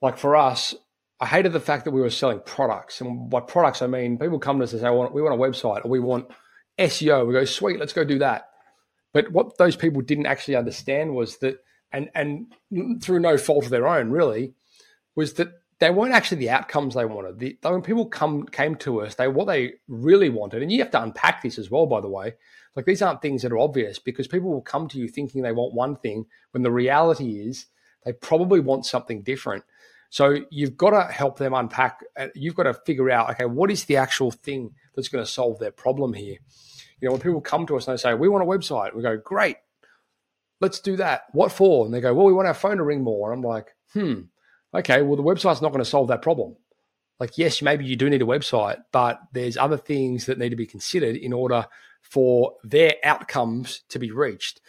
like 0.00 0.18
for 0.18 0.36
us, 0.36 0.74
I 1.20 1.26
hated 1.26 1.52
the 1.52 1.60
fact 1.60 1.84
that 1.84 1.90
we 1.90 2.00
were 2.00 2.10
selling 2.10 2.40
products, 2.44 3.00
and 3.00 3.28
by 3.30 3.40
products 3.40 3.82
I 3.82 3.86
mean 3.86 4.18
people 4.18 4.38
come 4.38 4.58
to 4.58 4.64
us 4.64 4.72
and 4.72 4.80
say, 4.80 4.90
"We 4.90 5.22
want 5.22 5.34
a 5.34 5.38
website, 5.38 5.84
or 5.84 5.88
we 5.88 6.00
want 6.00 6.28
SEO." 6.78 7.26
We 7.26 7.32
go, 7.32 7.44
"Sweet, 7.44 7.80
let's 7.80 7.92
go 7.92 8.04
do 8.04 8.18
that." 8.18 8.48
But 9.12 9.32
what 9.32 9.58
those 9.58 9.76
people 9.76 10.02
didn't 10.02 10.26
actually 10.26 10.56
understand 10.56 11.14
was 11.14 11.38
that, 11.38 11.56
and 11.92 12.10
and 12.14 12.52
through 13.02 13.20
no 13.20 13.38
fault 13.38 13.64
of 13.64 13.70
their 13.70 13.88
own, 13.88 14.10
really, 14.10 14.54
was 15.14 15.34
that 15.34 15.48
they 15.78 15.90
weren't 15.90 16.14
actually 16.14 16.38
the 16.38 16.50
outcomes 16.50 16.94
they 16.94 17.04
wanted. 17.04 17.38
The, 17.38 17.58
when 17.62 17.82
people 17.82 18.06
come 18.06 18.46
came 18.46 18.76
to 18.76 19.02
us, 19.02 19.14
they 19.14 19.28
what 19.28 19.46
they 19.46 19.74
really 19.88 20.30
wanted, 20.30 20.62
and 20.62 20.72
you 20.72 20.78
have 20.80 20.90
to 20.92 21.02
unpack 21.02 21.42
this 21.42 21.58
as 21.58 21.70
well. 21.70 21.86
By 21.86 22.00
the 22.00 22.08
way, 22.08 22.34
like 22.74 22.86
these 22.86 23.02
aren't 23.02 23.22
things 23.22 23.42
that 23.42 23.52
are 23.52 23.58
obvious 23.58 23.98
because 23.98 24.28
people 24.28 24.50
will 24.50 24.62
come 24.62 24.88
to 24.88 24.98
you 24.98 25.08
thinking 25.08 25.42
they 25.42 25.52
want 25.52 25.74
one 25.74 25.96
thing 25.96 26.26
when 26.52 26.62
the 26.62 26.70
reality 26.70 27.40
is 27.40 27.66
they 28.04 28.12
probably 28.12 28.60
want 28.60 28.86
something 28.86 29.22
different. 29.22 29.64
So 30.10 30.38
you've 30.50 30.76
got 30.76 30.90
to 30.90 31.12
help 31.12 31.38
them 31.38 31.52
unpack. 31.52 32.00
Uh, 32.16 32.28
you've 32.34 32.54
got 32.54 32.62
to 32.64 32.74
figure 32.74 33.10
out, 33.10 33.30
okay, 33.30 33.44
what 33.44 33.70
is 33.70 33.84
the 33.84 33.96
actual 33.96 34.30
thing 34.30 34.72
that's 34.94 35.08
going 35.08 35.24
to 35.24 35.30
solve 35.30 35.58
their 35.58 35.72
problem 35.72 36.14
here? 36.14 36.36
You 37.00 37.08
know, 37.08 37.12
when 37.12 37.20
people 37.20 37.40
come 37.40 37.66
to 37.66 37.76
us 37.76 37.88
and 37.88 37.98
they 37.98 38.00
say, 38.00 38.14
we 38.14 38.28
want 38.28 38.44
a 38.44 38.46
website, 38.46 38.94
we 38.94 39.02
go, 39.02 39.16
great, 39.16 39.56
let's 40.60 40.80
do 40.80 40.96
that. 40.96 41.24
What 41.32 41.52
for? 41.52 41.84
And 41.84 41.92
they 41.92 42.00
go, 42.00 42.14
well, 42.14 42.26
we 42.26 42.32
want 42.32 42.48
our 42.48 42.54
phone 42.54 42.76
to 42.76 42.84
ring 42.84 43.02
more. 43.02 43.32
And 43.32 43.38
I'm 43.38 43.50
like, 43.50 43.74
hmm, 43.92 44.20
okay, 44.74 45.02
well, 45.02 45.16
the 45.16 45.22
website's 45.22 45.62
not 45.62 45.72
going 45.72 45.84
to 45.84 45.90
solve 45.90 46.08
that 46.08 46.22
problem. 46.22 46.56
Like, 47.18 47.38
yes, 47.38 47.62
maybe 47.62 47.84
you 47.84 47.96
do 47.96 48.10
need 48.10 48.22
a 48.22 48.26
website, 48.26 48.78
but 48.92 49.20
there's 49.32 49.56
other 49.56 49.78
things 49.78 50.26
that 50.26 50.38
need 50.38 50.50
to 50.50 50.56
be 50.56 50.66
considered 50.66 51.16
in 51.16 51.32
order 51.32 51.66
for 52.02 52.54
their 52.62 52.94
outcomes 53.02 53.82
to 53.88 53.98
be 53.98 54.10
reached. 54.10 54.60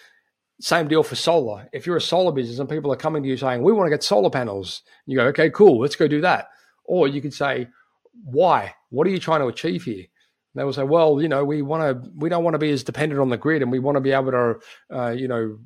Same 0.60 0.88
deal 0.88 1.04
for 1.04 1.16
solar. 1.16 1.70
If 1.74 1.86
you're 1.86 1.98
a 1.98 2.02
solar 2.02 2.32
business 2.32 2.60
and 2.60 2.70
people 2.70 2.92
are 2.92 2.98
coming 2.98 3.22
to 3.22 3.30
you 3.30 3.38
saying, 3.38 3.62
we 3.62 3.74
want 3.74 3.88
to 3.88 3.92
get 3.92 4.04
solar 4.04 4.30
panels, 4.30 4.82
you 5.06 5.18
go, 5.18 5.26
okay, 5.26 5.50
cool, 5.50 5.80
let's 5.80 5.96
go 5.96 6.08
do 6.08 6.22
that. 6.22 6.48
Or 6.86 7.08
you 7.08 7.22
could 7.22 7.34
say, 7.34 7.68
why? 8.24 8.74
What 8.90 9.06
are 9.06 9.12
you 9.12 9.20
trying 9.20 9.42
to 9.42 9.48
achieve 9.48 9.84
here? 9.84 10.06
they 10.58 10.64
will 10.64 10.74
say, 10.74 10.84
well, 10.84 11.22
you 11.22 11.30
know, 11.30 11.46
we 11.46 11.62
want 11.62 12.04
to, 12.04 12.12
we 12.16 12.30
don't 12.30 12.44
want 12.44 12.56
to 12.56 12.60
be 12.60 12.72
as 12.72 12.84
dependent 12.84 13.22
on 13.22 13.30
the 13.30 13.38
grid, 13.38 13.62
and 13.62 13.72
we 13.72 13.78
want 13.78 13.96
to 13.96 14.02
be 14.02 14.12
able 14.12 14.32
to, 14.32 14.56
uh, 14.92 15.10
you 15.10 15.28
know, 15.28 15.60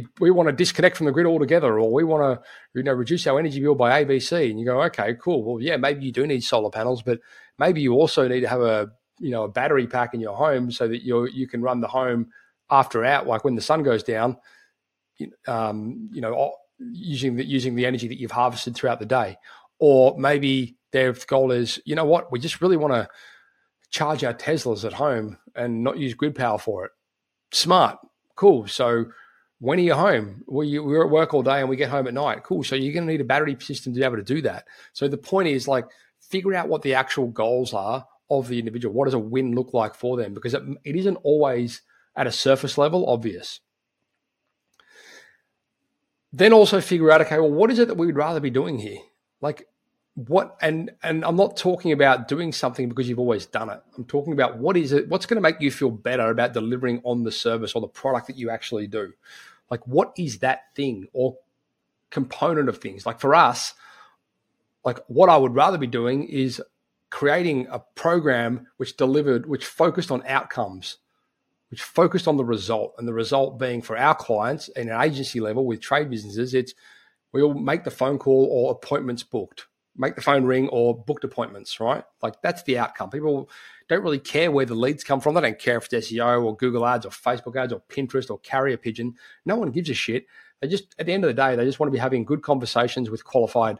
be, 0.00 0.06
we 0.20 0.30
want 0.30 0.48
to 0.48 0.52
disconnect 0.52 0.96
from 0.96 1.06
the 1.06 1.12
grid 1.12 1.26
altogether, 1.26 1.78
or 1.78 1.92
we 1.92 2.04
want 2.04 2.22
to, 2.22 2.46
you 2.74 2.82
know, 2.82 2.92
reduce 2.92 3.26
our 3.26 3.38
energy 3.38 3.60
bill 3.60 3.74
by 3.74 4.04
ABC. 4.04 4.50
And 4.50 4.58
you 4.58 4.66
go, 4.66 4.82
okay, 4.82 5.14
cool. 5.14 5.42
Well, 5.42 5.62
yeah, 5.62 5.76
maybe 5.76 6.04
you 6.04 6.12
do 6.12 6.26
need 6.26 6.42
solar 6.42 6.70
panels, 6.70 7.02
but 7.02 7.20
maybe 7.58 7.80
you 7.80 7.94
also 7.94 8.28
need 8.28 8.40
to 8.40 8.48
have 8.48 8.60
a, 8.60 8.90
you 9.18 9.30
know, 9.30 9.44
a 9.44 9.48
battery 9.48 9.86
pack 9.86 10.14
in 10.14 10.20
your 10.20 10.36
home 10.36 10.70
so 10.70 10.88
that 10.88 11.04
you 11.04 11.26
you 11.26 11.46
can 11.46 11.62
run 11.62 11.80
the 11.80 11.88
home 11.88 12.30
after 12.70 13.04
out, 13.04 13.26
like 13.26 13.44
when 13.44 13.54
the 13.54 13.62
sun 13.62 13.82
goes 13.82 14.02
down. 14.02 14.36
Um, 15.46 16.10
you 16.12 16.20
know, 16.20 16.54
using 16.78 17.36
the 17.36 17.44
using 17.44 17.76
the 17.76 17.86
energy 17.86 18.08
that 18.08 18.18
you've 18.18 18.32
harvested 18.32 18.74
throughout 18.74 18.98
the 18.98 19.06
day, 19.06 19.36
or 19.78 20.18
maybe 20.18 20.76
their 20.92 21.12
goal 21.12 21.52
is, 21.52 21.80
you 21.84 21.94
know 21.94 22.04
what, 22.04 22.30
we 22.32 22.38
just 22.38 22.60
really 22.60 22.76
want 22.76 22.94
to 22.94 23.08
charge 23.90 24.24
our 24.24 24.34
Teslas 24.34 24.84
at 24.84 24.92
home 24.92 25.38
and 25.54 25.84
not 25.84 25.98
use 25.98 26.14
grid 26.14 26.34
power 26.34 26.58
for 26.58 26.84
it. 26.86 26.92
Smart, 27.52 27.98
cool. 28.36 28.66
So 28.66 29.06
when 29.58 29.78
are 29.78 29.82
you 29.82 29.94
home? 29.94 30.44
Well, 30.46 30.66
you, 30.66 30.82
we're 30.82 31.04
at 31.04 31.10
work 31.10 31.32
all 31.32 31.42
day 31.42 31.60
and 31.60 31.68
we 31.68 31.76
get 31.76 31.90
home 31.90 32.06
at 32.06 32.14
night. 32.14 32.42
Cool. 32.42 32.64
So 32.64 32.76
you're 32.76 32.92
going 32.92 33.06
to 33.06 33.12
need 33.12 33.20
a 33.20 33.24
battery 33.24 33.56
system 33.60 33.92
to 33.92 33.98
be 33.98 34.04
able 34.04 34.16
to 34.16 34.22
do 34.22 34.42
that. 34.42 34.66
So 34.92 35.08
the 35.08 35.16
point 35.16 35.48
is 35.48 35.68
like 35.68 35.86
figure 36.20 36.54
out 36.54 36.68
what 36.68 36.82
the 36.82 36.94
actual 36.94 37.28
goals 37.28 37.72
are 37.72 38.06
of 38.30 38.48
the 38.48 38.58
individual. 38.58 38.94
What 38.94 39.06
does 39.06 39.14
a 39.14 39.18
win 39.18 39.54
look 39.54 39.72
like 39.72 39.94
for 39.94 40.16
them? 40.16 40.34
Because 40.34 40.54
it, 40.54 40.62
it 40.84 40.96
isn't 40.96 41.16
always 41.22 41.82
at 42.16 42.26
a 42.26 42.32
surface 42.32 42.78
level 42.78 43.08
obvious. 43.08 43.60
Then 46.32 46.52
also 46.52 46.80
figure 46.80 47.12
out, 47.12 47.20
okay, 47.20 47.38
well, 47.38 47.50
what 47.50 47.70
is 47.70 47.78
it 47.78 47.88
that 47.88 47.96
we 47.96 48.06
would 48.06 48.16
rather 48.16 48.40
be 48.40 48.50
doing 48.50 48.78
here? 48.78 48.98
Like, 49.40 49.68
what 50.14 50.56
and 50.60 50.92
and 51.02 51.24
I'm 51.24 51.36
not 51.36 51.56
talking 51.56 51.90
about 51.90 52.28
doing 52.28 52.52
something 52.52 52.88
because 52.88 53.08
you've 53.08 53.18
always 53.18 53.46
done 53.46 53.68
it. 53.68 53.80
I'm 53.96 54.04
talking 54.04 54.32
about 54.32 54.58
what 54.58 54.76
is 54.76 54.92
it 54.92 55.08
what's 55.08 55.26
going 55.26 55.36
to 55.36 55.40
make 55.40 55.60
you 55.60 55.70
feel 55.70 55.90
better 55.90 56.30
about 56.30 56.52
delivering 56.52 57.00
on 57.04 57.24
the 57.24 57.32
service 57.32 57.74
or 57.74 57.80
the 57.80 57.88
product 57.88 58.28
that 58.28 58.36
you 58.36 58.50
actually 58.50 58.86
do. 58.86 59.12
Like 59.70 59.84
what 59.86 60.12
is 60.16 60.38
that 60.38 60.74
thing 60.76 61.08
or 61.12 61.38
component 62.10 62.68
of 62.68 62.78
things? 62.78 63.04
Like 63.04 63.18
for 63.18 63.34
us, 63.34 63.74
like 64.84 65.00
what 65.08 65.28
I 65.28 65.36
would 65.36 65.54
rather 65.54 65.78
be 65.78 65.88
doing 65.88 66.28
is 66.28 66.62
creating 67.10 67.66
a 67.70 67.80
program 67.80 68.68
which 68.76 68.96
delivered 68.96 69.46
which 69.46 69.66
focused 69.66 70.12
on 70.12 70.24
outcomes, 70.28 70.98
which 71.70 71.82
focused 71.82 72.28
on 72.28 72.36
the 72.36 72.44
result 72.44 72.94
and 72.98 73.08
the 73.08 73.12
result 73.12 73.58
being 73.58 73.82
for 73.82 73.98
our 73.98 74.14
clients 74.14 74.68
in 74.68 74.90
an 74.90 75.00
agency 75.00 75.40
level 75.40 75.66
with 75.66 75.80
trade 75.80 76.08
businesses, 76.08 76.54
it's 76.54 76.72
we'll 77.32 77.52
make 77.54 77.82
the 77.82 77.90
phone 77.90 78.16
call 78.16 78.46
or 78.48 78.70
appointments 78.70 79.24
booked 79.24 79.66
make 79.96 80.16
the 80.16 80.20
phone 80.20 80.44
ring 80.44 80.68
or 80.68 80.96
booked 80.96 81.24
appointments, 81.24 81.78
right? 81.80 82.04
Like 82.22 82.40
that's 82.42 82.62
the 82.64 82.78
outcome. 82.78 83.10
People 83.10 83.48
don't 83.88 84.02
really 84.02 84.18
care 84.18 84.50
where 84.50 84.66
the 84.66 84.74
leads 84.74 85.04
come 85.04 85.20
from. 85.20 85.34
They 85.34 85.40
don't 85.40 85.58
care 85.58 85.76
if 85.76 85.92
it's 85.92 86.10
SEO 86.10 86.44
or 86.44 86.56
Google 86.56 86.86
ads 86.86 87.06
or 87.06 87.10
Facebook 87.10 87.56
ads 87.56 87.72
or 87.72 87.80
Pinterest 87.88 88.30
or 88.30 88.38
carrier 88.38 88.76
pigeon. 88.76 89.14
No 89.44 89.56
one 89.56 89.70
gives 89.70 89.90
a 89.90 89.94
shit. 89.94 90.26
They 90.60 90.68
just, 90.68 90.94
at 90.98 91.06
the 91.06 91.12
end 91.12 91.24
of 91.24 91.28
the 91.28 91.34
day, 91.34 91.56
they 91.56 91.64
just 91.64 91.78
want 91.78 91.88
to 91.88 91.92
be 91.92 91.98
having 91.98 92.24
good 92.24 92.42
conversations 92.42 93.10
with 93.10 93.24
qualified 93.24 93.78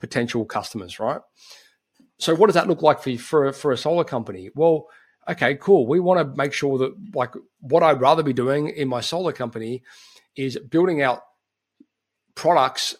potential 0.00 0.44
customers, 0.44 0.98
right? 0.98 1.20
So 2.18 2.34
what 2.34 2.46
does 2.46 2.54
that 2.54 2.68
look 2.68 2.82
like 2.82 3.02
for, 3.02 3.16
for, 3.16 3.52
for 3.52 3.72
a 3.72 3.76
solar 3.76 4.04
company? 4.04 4.50
Well, 4.54 4.88
okay, 5.28 5.54
cool. 5.56 5.86
We 5.86 6.00
want 6.00 6.20
to 6.20 6.36
make 6.36 6.52
sure 6.52 6.78
that 6.78 6.94
like 7.14 7.34
what 7.60 7.82
I'd 7.82 8.00
rather 8.00 8.22
be 8.22 8.32
doing 8.32 8.68
in 8.68 8.88
my 8.88 9.00
solar 9.00 9.32
company 9.32 9.82
is 10.34 10.58
building 10.58 11.02
out 11.02 11.22
products 12.34 12.96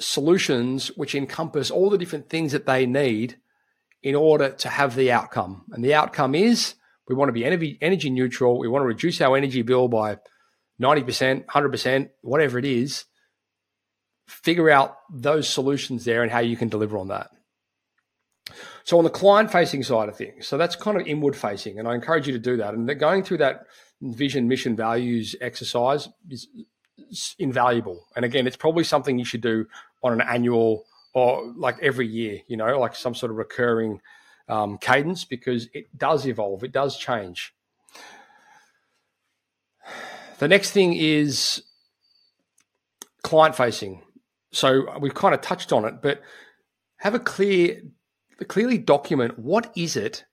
solutions 0.00 0.88
which 0.96 1.14
encompass 1.14 1.70
all 1.70 1.90
the 1.90 1.98
different 1.98 2.28
things 2.28 2.52
that 2.52 2.66
they 2.66 2.86
need 2.86 3.38
in 4.02 4.14
order 4.14 4.50
to 4.50 4.68
have 4.68 4.94
the 4.94 5.10
outcome. 5.10 5.64
And 5.72 5.84
the 5.84 5.94
outcome 5.94 6.34
is 6.34 6.74
we 7.08 7.14
want 7.14 7.28
to 7.28 7.32
be 7.32 7.44
energy, 7.44 7.78
energy 7.80 8.10
neutral. 8.10 8.58
We 8.58 8.68
want 8.68 8.82
to 8.82 8.86
reduce 8.86 9.20
our 9.20 9.36
energy 9.36 9.62
bill 9.62 9.88
by 9.88 10.18
90%, 10.80 11.46
100%, 11.46 12.10
whatever 12.22 12.58
it 12.58 12.64
is. 12.64 13.04
Figure 14.26 14.70
out 14.70 14.96
those 15.10 15.48
solutions 15.48 16.04
there 16.04 16.22
and 16.22 16.30
how 16.30 16.40
you 16.40 16.56
can 16.56 16.68
deliver 16.68 16.98
on 16.98 17.08
that. 17.08 17.30
So, 18.84 18.98
on 18.98 19.04
the 19.04 19.10
client 19.10 19.50
facing 19.50 19.82
side 19.82 20.08
of 20.08 20.16
things, 20.16 20.46
so 20.46 20.56
that's 20.56 20.76
kind 20.76 20.98
of 20.98 21.06
inward 21.06 21.36
facing, 21.36 21.78
and 21.78 21.86
I 21.86 21.94
encourage 21.94 22.26
you 22.26 22.32
to 22.32 22.38
do 22.38 22.56
that. 22.58 22.72
And 22.72 22.98
going 22.98 23.22
through 23.22 23.38
that 23.38 23.66
vision, 24.00 24.48
mission, 24.48 24.76
values 24.76 25.36
exercise 25.40 26.08
is 26.30 26.48
invaluable. 27.38 28.06
And 28.16 28.24
again, 28.24 28.46
it's 28.46 28.56
probably 28.56 28.84
something 28.84 29.18
you 29.18 29.24
should 29.24 29.40
do 29.40 29.66
on 30.02 30.12
an 30.12 30.20
annual 30.20 30.84
or 31.14 31.52
like 31.56 31.76
every 31.80 32.06
year, 32.06 32.40
you 32.46 32.56
know, 32.56 32.78
like 32.78 32.94
some 32.94 33.14
sort 33.14 33.30
of 33.30 33.38
recurring 33.38 34.00
um, 34.48 34.78
cadence 34.78 35.24
because 35.24 35.68
it 35.74 35.96
does 35.96 36.26
evolve, 36.26 36.64
it 36.64 36.72
does 36.72 36.96
change. 36.98 37.54
The 40.38 40.48
next 40.48 40.70
thing 40.70 40.94
is 40.94 41.62
client 43.22 43.56
facing. 43.56 44.02
So 44.52 44.98
we've 44.98 45.14
kind 45.14 45.34
of 45.34 45.40
touched 45.40 45.72
on 45.72 45.84
it, 45.84 46.00
but 46.00 46.22
have 46.98 47.14
a 47.14 47.18
clear, 47.18 47.82
clearly 48.46 48.78
document 48.78 49.38
what 49.38 49.72
is 49.76 49.96
it 49.96 50.24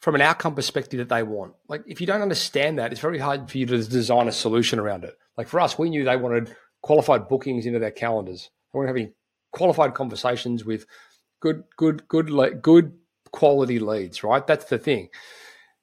from 0.00 0.14
an 0.14 0.20
outcome 0.20 0.54
perspective 0.54 0.98
that 0.98 1.08
they 1.08 1.22
want. 1.22 1.54
Like 1.68 1.82
if 1.86 2.00
you 2.00 2.06
don't 2.06 2.22
understand 2.22 2.78
that, 2.78 2.92
it's 2.92 3.00
very 3.00 3.18
hard 3.18 3.50
for 3.50 3.58
you 3.58 3.66
to 3.66 3.84
design 3.84 4.28
a 4.28 4.32
solution 4.32 4.78
around 4.78 5.04
it. 5.04 5.16
Like 5.38 5.48
for 5.48 5.60
us, 5.60 5.78
we 5.78 5.88
knew 5.88 6.04
they 6.04 6.16
wanted 6.16 6.54
qualified 6.82 7.28
bookings 7.28 7.64
into 7.64 7.78
their 7.78 7.90
calendars. 7.90 8.50
They 8.72 8.76
wanted 8.76 8.88
having 8.88 9.14
qualified 9.52 9.94
conversations 9.94 10.64
with 10.64 10.84
good, 11.40 11.64
good, 11.78 12.06
good, 12.08 12.30
good 12.60 12.92
quality 13.32 13.78
leads. 13.78 14.22
Right, 14.22 14.46
that's 14.46 14.66
the 14.66 14.78
thing. 14.78 15.08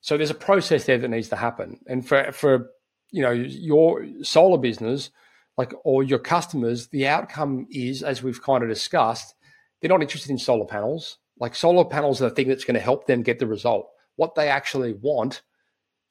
So 0.01 0.17
there's 0.17 0.29
a 0.29 0.35
process 0.35 0.85
there 0.85 1.00
that 1.00 1.07
needs 1.07 1.29
to 1.29 1.35
happen, 1.35 1.79
and 1.88 2.07
for 2.07 2.31
for 2.31 2.69
you 3.09 3.24
know 3.24 3.31
your 3.31 4.05
solar 4.21 4.59
business, 4.59 5.09
like 5.57 5.74
or 5.83 6.03
your 6.03 6.19
customers, 6.19 6.89
the 6.89 7.07
outcome 7.07 7.65
is 7.71 8.03
as 8.03 8.21
we've 8.21 8.43
kind 8.43 8.62
of 8.62 8.69
discussed, 8.69 9.33
they're 9.81 9.89
not 9.89 10.03
interested 10.03 10.29
in 10.29 10.38
solar 10.38 10.65
panels. 10.67 11.17
Like 11.39 11.55
solar 11.55 11.85
panels 11.85 12.21
are 12.21 12.29
the 12.29 12.35
thing 12.35 12.47
that's 12.47 12.65
going 12.65 12.75
to 12.75 12.79
help 12.79 13.07
them 13.07 13.24
get 13.24 13.39
the 13.39 13.47
result 13.47 13.89
what 14.15 14.35
they 14.35 14.47
actually 14.47 14.93
want 14.93 15.41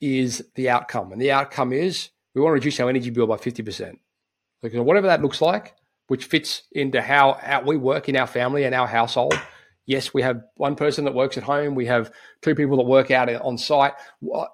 is 0.00 0.44
the 0.54 0.68
outcome. 0.68 1.12
And 1.12 1.20
the 1.20 1.32
outcome 1.32 1.72
is 1.72 2.10
we 2.34 2.40
want 2.40 2.50
to 2.50 2.54
reduce 2.54 2.80
our 2.80 2.88
energy 2.88 3.10
bill 3.10 3.26
by 3.26 3.36
50%. 3.36 3.98
So 4.62 4.82
whatever 4.82 5.06
that 5.08 5.22
looks 5.22 5.40
like, 5.40 5.74
which 6.08 6.24
fits 6.24 6.62
into 6.72 7.00
how, 7.00 7.34
how 7.34 7.62
we 7.62 7.76
work 7.76 8.08
in 8.08 8.16
our 8.16 8.26
family 8.26 8.64
and 8.64 8.74
our 8.74 8.86
household. 8.86 9.38
Yes, 9.86 10.14
we 10.14 10.22
have 10.22 10.42
one 10.56 10.76
person 10.76 11.04
that 11.04 11.14
works 11.14 11.36
at 11.36 11.42
home. 11.42 11.74
We 11.74 11.86
have 11.86 12.10
two 12.40 12.54
people 12.54 12.78
that 12.78 12.84
work 12.84 13.10
out 13.10 13.28
on 13.28 13.58
site, 13.58 13.92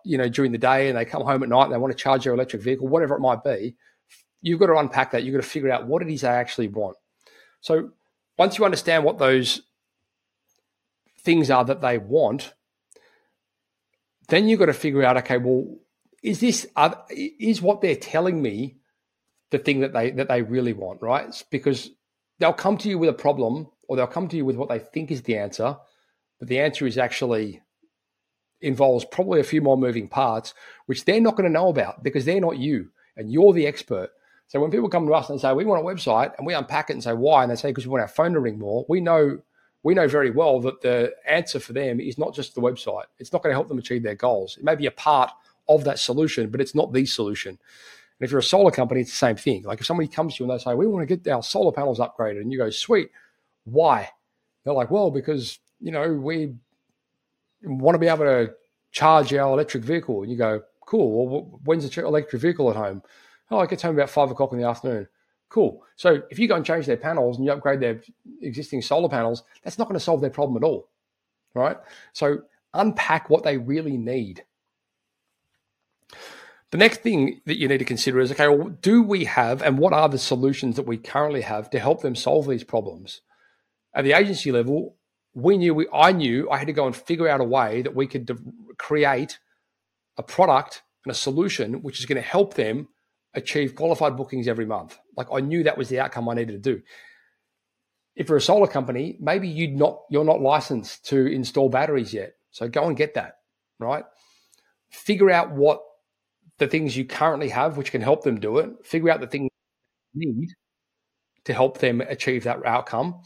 you 0.05 0.19
know, 0.19 0.29
during 0.29 0.51
the 0.53 0.59
day, 0.59 0.89
and 0.89 0.99
they 0.99 1.05
come 1.05 1.23
home 1.25 1.43
at 1.43 1.49
night 1.49 1.65
and 1.65 1.73
they 1.73 1.79
want 1.79 1.93
to 1.93 1.99
charge 1.99 2.25
their 2.25 2.35
electric 2.35 2.63
vehicle, 2.63 2.89
whatever 2.89 3.15
it 3.15 3.21
might 3.21 3.45
be. 3.45 3.77
You've 4.43 4.59
got 4.59 4.67
to 4.67 4.77
unpack 4.77 5.13
that. 5.13 5.23
You've 5.23 5.35
got 5.35 5.43
to 5.43 5.49
figure 5.49 5.71
out 5.71 5.87
what 5.87 6.03
it 6.03 6.11
is 6.11 6.23
they 6.23 6.29
actually 6.29 6.69
want. 6.69 6.97
So 7.61 7.91
once 8.37 8.59
you 8.59 8.65
understand 8.65 9.05
what 9.05 9.19
those 9.19 9.63
things 11.21 11.51
are 11.51 11.65
that 11.65 11.81
they 11.81 11.99
want, 11.99 12.55
then 14.29 14.49
you've 14.49 14.59
got 14.59 14.67
to 14.67 14.73
figure 14.73 15.05
out, 15.05 15.17
okay, 15.19 15.39
well, 15.39 15.77
is 16.23 16.41
this 16.41 16.67
is 17.11 17.63
what 17.63 17.81
they're 17.81 17.97
telling 17.97 18.41
me 18.41 18.77
the 19.51 19.59
thing 19.59 19.81
that 19.81 19.93
they 19.93 20.11
that 20.13 20.29
they 20.29 20.43
really 20.43 20.73
want, 20.73 21.03
right? 21.03 21.43
Because 21.51 21.91
they'll 22.39 22.53
come 22.53 22.77
to 22.79 22.89
you 22.89 22.99
with 22.99 23.11
a 23.11 23.15
problem, 23.15 23.69
or 23.89 23.97
they'll 23.97 24.07
come 24.07 24.29
to 24.29 24.37
you 24.37 24.45
with 24.45 24.57
what 24.57 24.69
they 24.69 24.79
think 24.79 25.11
is 25.11 25.23
the 25.23 25.37
answer, 25.37 25.77
but 26.39 26.49
the 26.49 26.61
answer 26.61 26.87
is 26.87 26.99
actually 26.99 27.63
involves 28.61 29.05
probably 29.07 29.41
a 29.41 29.45
few 29.45 29.63
more 29.63 29.77
moving 29.77 30.09
parts, 30.09 30.55
which 30.87 31.05
they're 31.05 31.21
not 31.21 31.37
going 31.37 31.49
to 31.49 31.53
know 31.53 31.69
about 31.69 32.03
because 32.03 32.25
they're 32.25 32.41
not 32.41 32.59
you, 32.59 32.91
and 33.17 33.33
you're 33.33 33.53
the 33.53 33.67
expert. 33.67 34.11
So 34.49 34.61
when 34.61 34.71
people 34.71 34.89
come 34.89 35.07
to 35.07 35.15
us 35.15 35.31
and 35.31 35.41
say 35.41 35.53
we 35.53 35.65
want 35.65 35.83
a 35.83 35.87
website, 35.87 36.33
and 36.37 36.47
we 36.47 36.55
unpack 36.55 36.91
it 36.91 36.95
and 36.95 37.03
say 37.03 37.13
why, 37.13 37.43
and 37.43 37.51
they 37.51 37.57
say 37.57 37.71
because 37.71 37.87
we 37.87 37.93
want 37.93 38.03
our 38.03 38.09
phone 38.09 38.33
to 38.35 38.41
ring 38.41 38.59
more, 38.59 38.85
we 38.89 39.01
know 39.01 39.41
we 39.83 39.95
know 39.95 40.09
very 40.09 40.31
well 40.31 40.61
that 40.61 40.83
the 40.83 41.13
answer 41.27 41.59
for 41.59 41.73
them 41.73 42.01
is 42.01 42.19
not 42.19 42.35
just 42.35 42.55
the 42.55 42.61
website. 42.61 43.05
It's 43.19 43.33
not 43.33 43.43
going 43.43 43.53
to 43.53 43.57
help 43.57 43.69
them 43.69 43.79
achieve 43.79 44.03
their 44.03 44.15
goals. 44.15 44.59
It 44.59 44.65
may 44.65 44.75
be 44.75 44.87
a 44.87 44.91
part 44.91 45.31
of 45.71 45.85
that 45.85 45.99
solution, 45.99 46.51
but 46.51 46.61
it's 46.61 46.75
not 46.75 46.93
the 46.93 47.07
solution. 47.07 47.51
And 47.51 48.27
if 48.27 48.31
you're 48.31 48.41
a 48.41 48.43
solar 48.43 48.71
company, 48.71 49.01
it's 49.01 49.11
the 49.11 49.17
same 49.17 49.37
thing. 49.37 49.63
Like 49.63 49.81
if 49.81 49.87
somebody 49.87 50.09
comes 50.09 50.37
to 50.37 50.45
you 50.45 50.51
and 50.51 50.59
they 50.59 50.63
say, 50.63 50.75
We 50.75 50.87
want 50.87 51.09
to 51.09 51.17
get 51.17 51.33
our 51.33 51.43
solar 51.43 51.73
panels 51.73 51.99
upgraded, 51.99 52.41
and 52.41 52.53
you 52.53 52.59
go, 52.59 52.71
Sweet, 52.71 53.11
why? 53.65 54.11
They're 54.65 54.75
like, 54.75 54.91
Well, 54.91 55.11
because, 55.11 55.59
you 55.81 55.93
know, 55.93 56.13
we 56.13 56.55
want 57.63 57.95
to 57.95 57.99
be 57.99 58.09
able 58.09 58.25
to 58.25 58.53
charge 58.93 59.33
our 59.33 59.53
electric 59.53 59.85
vehicle. 59.85 60.23
And 60.23 60.31
you 60.31 60.37
go, 60.37 60.63
Cool. 60.85 61.29
Well, 61.29 61.61
when's 61.65 61.89
the 61.89 62.05
electric 62.05 62.43
vehicle 62.43 62.69
at 62.69 62.77
home? 62.77 63.03
Oh, 63.51 63.61
it 63.61 63.71
gets 63.71 63.83
home 63.83 63.97
about 63.97 64.11
five 64.11 64.31
o'clock 64.31 64.53
in 64.53 64.59
the 64.59 64.69
afternoon. 64.69 65.09
Cool. 65.49 65.83
So 65.97 66.23
if 66.31 66.39
you 66.39 66.47
go 66.47 66.55
and 66.55 66.65
change 66.65 66.87
their 66.87 66.97
panels 66.97 67.37
and 67.37 67.45
you 67.45 67.53
upgrade 67.53 67.81
their 67.81 68.01
existing 68.41 68.83
solar 68.83 69.09
panels, 69.09 69.43
that's 69.65 69.79
not 69.79 69.89
going 69.89 69.99
to 69.99 70.05
solve 70.05 70.21
their 70.21 70.31
problem 70.31 70.63
at 70.63 70.67
all. 70.67 70.89
Right? 71.55 71.77
So 72.13 72.43
unpack 72.75 73.31
what 73.31 73.43
they 73.43 73.57
really 73.57 73.97
need. 73.97 74.45
The 76.71 76.79
next 76.79 77.03
thing 77.03 77.41
that 77.47 77.59
you 77.59 77.67
need 77.67 77.79
to 77.79 77.85
consider 77.85 78.21
is 78.21 78.31
okay, 78.31 78.47
well, 78.49 78.69
do 78.69 79.03
we 79.03 79.25
have 79.25 79.61
and 79.61 79.79
what 79.79 79.93
are 79.93 80.09
the 80.09 80.19
solutions 80.19 80.77
that 80.77 80.87
we 80.87 80.97
currently 80.97 81.41
have 81.41 81.69
to 81.71 81.81
help 81.81 82.03
them 82.03 82.15
solve 82.15 82.47
these 82.47 82.65
problems? 82.65 83.23
At 83.93 84.05
the 84.05 84.13
agency 84.13 84.53
level, 84.53 84.97
we 85.35 85.59
knew 85.59 85.75
we, 85.75 85.87
I 85.93 86.13
knew 86.13 86.49
I 86.49 86.59
had 86.59 86.69
to 86.69 86.73
go 86.73 86.87
and 86.87 86.95
figure 86.95 87.29
out 87.29 87.41
a 87.41 87.45
way 87.45 87.83
that 87.83 87.95
we 87.95 88.07
could 88.07 88.27
de- 88.27 88.39
create 88.79 89.39
a 90.17 90.23
product 90.23 90.83
and 91.05 91.11
a 91.11 91.15
solution 91.15 91.83
which 91.83 91.99
is 91.99 92.07
going 92.07 92.23
to 92.23 92.29
help 92.29 92.55
them 92.55 92.89
achieve 93.35 93.75
qualified 93.75 94.17
bookings 94.17 94.49
every 94.49 94.67
month. 94.67 94.99
Like 95.17 95.29
I 95.33 95.41
knew 95.41 95.65
that 95.65 95.79
was 95.79 95.89
the 95.89 96.01
outcome 96.01 96.29
I 96.29 96.35
needed 96.35 96.63
to 96.63 96.75
do. 96.75 96.83
If 98.15 98.29
you're 98.29 98.39
a 98.39 98.43
solar 98.43 98.67
company, 98.67 99.17
maybe 99.21 99.49
you 99.49 99.69
not 99.69 100.01
you're 100.11 100.25
not 100.25 100.41
licensed 100.41 101.07
to 101.07 101.27
install 101.27 101.69
batteries 101.69 102.13
yet. 102.13 102.35
So 102.51 102.69
go 102.69 102.87
and 102.87 102.97
get 102.97 103.15
that, 103.15 103.39
right? 103.79 104.05
Figure 104.91 105.31
out 105.31 105.53
what 105.53 105.83
the 106.61 106.69
things 106.69 106.97
you 106.97 107.05
currently 107.05 107.49
have 107.49 107.77
which 107.77 107.91
can 107.91 108.03
help 108.03 108.23
them 108.23 108.39
do 108.39 108.59
it. 108.59 108.71
Figure 108.85 109.11
out 109.11 109.21
the 109.21 109.27
things 109.27 109.49
you 110.13 110.33
need 110.33 110.51
to 111.45 111.55
help 111.55 111.79
them 111.79 112.01
achieve 112.03 112.45
that 112.45 112.65
outcome 112.65 113.23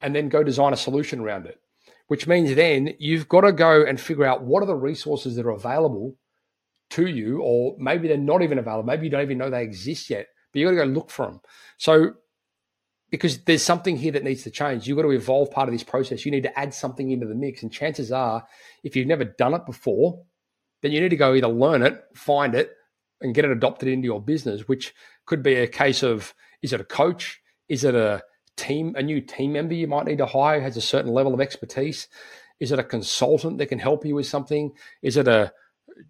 and 0.00 0.14
then 0.14 0.28
go 0.28 0.42
design 0.42 0.72
a 0.72 0.76
solution 0.76 1.20
around 1.20 1.44
it. 1.46 1.58
Which 2.06 2.26
means 2.26 2.54
then 2.54 2.94
you've 2.98 3.28
got 3.28 3.42
to 3.42 3.52
go 3.52 3.84
and 3.84 4.00
figure 4.00 4.24
out 4.24 4.44
what 4.44 4.62
are 4.62 4.66
the 4.66 4.74
resources 4.74 5.36
that 5.36 5.44
are 5.44 5.50
available 5.50 6.16
to 6.90 7.06
you, 7.06 7.40
or 7.42 7.76
maybe 7.78 8.08
they're 8.08 8.16
not 8.16 8.40
even 8.40 8.58
available. 8.58 8.84
Maybe 8.84 9.04
you 9.04 9.10
don't 9.10 9.22
even 9.22 9.36
know 9.36 9.50
they 9.50 9.62
exist 9.62 10.08
yet, 10.08 10.28
but 10.52 10.60
you've 10.60 10.68
got 10.68 10.80
to 10.80 10.86
go 10.86 10.92
look 10.92 11.10
for 11.10 11.26
them. 11.26 11.40
So 11.76 12.14
because 13.10 13.38
there's 13.44 13.62
something 13.62 13.96
here 13.96 14.12
that 14.12 14.24
needs 14.24 14.42
to 14.44 14.50
change. 14.50 14.86
You've 14.86 14.96
got 14.96 15.02
to 15.02 15.10
evolve 15.10 15.50
part 15.50 15.68
of 15.68 15.74
this 15.74 15.82
process. 15.82 16.24
You 16.24 16.30
need 16.30 16.42
to 16.42 16.58
add 16.58 16.74
something 16.74 17.10
into 17.10 17.26
the 17.26 17.34
mix. 17.34 17.62
And 17.62 17.72
chances 17.72 18.12
are, 18.12 18.46
if 18.84 18.94
you've 18.94 19.06
never 19.06 19.24
done 19.24 19.54
it 19.54 19.64
before, 19.66 20.22
then 20.82 20.92
you 20.92 21.00
need 21.00 21.10
to 21.10 21.16
go 21.16 21.34
either 21.34 21.48
learn 21.48 21.82
it, 21.82 22.02
find 22.14 22.54
it, 22.54 22.72
and 23.20 23.34
get 23.34 23.44
it 23.44 23.50
adopted 23.50 23.88
into 23.88 24.06
your 24.06 24.20
business, 24.20 24.68
which 24.68 24.94
could 25.26 25.42
be 25.42 25.54
a 25.54 25.66
case 25.66 26.02
of 26.02 26.34
is 26.62 26.72
it 26.72 26.80
a 26.80 26.84
coach? 26.84 27.40
Is 27.68 27.84
it 27.84 27.94
a 27.94 28.22
team, 28.56 28.94
a 28.96 29.02
new 29.02 29.20
team 29.20 29.52
member 29.52 29.74
you 29.74 29.86
might 29.86 30.06
need 30.06 30.18
to 30.18 30.26
hire 30.26 30.60
has 30.60 30.76
a 30.76 30.80
certain 30.80 31.12
level 31.12 31.34
of 31.34 31.40
expertise? 31.40 32.08
Is 32.60 32.72
it 32.72 32.78
a 32.78 32.84
consultant 32.84 33.58
that 33.58 33.66
can 33.66 33.78
help 33.78 34.04
you 34.04 34.14
with 34.14 34.26
something? 34.26 34.72
Is 35.02 35.16
it 35.16 35.28
a, 35.28 35.52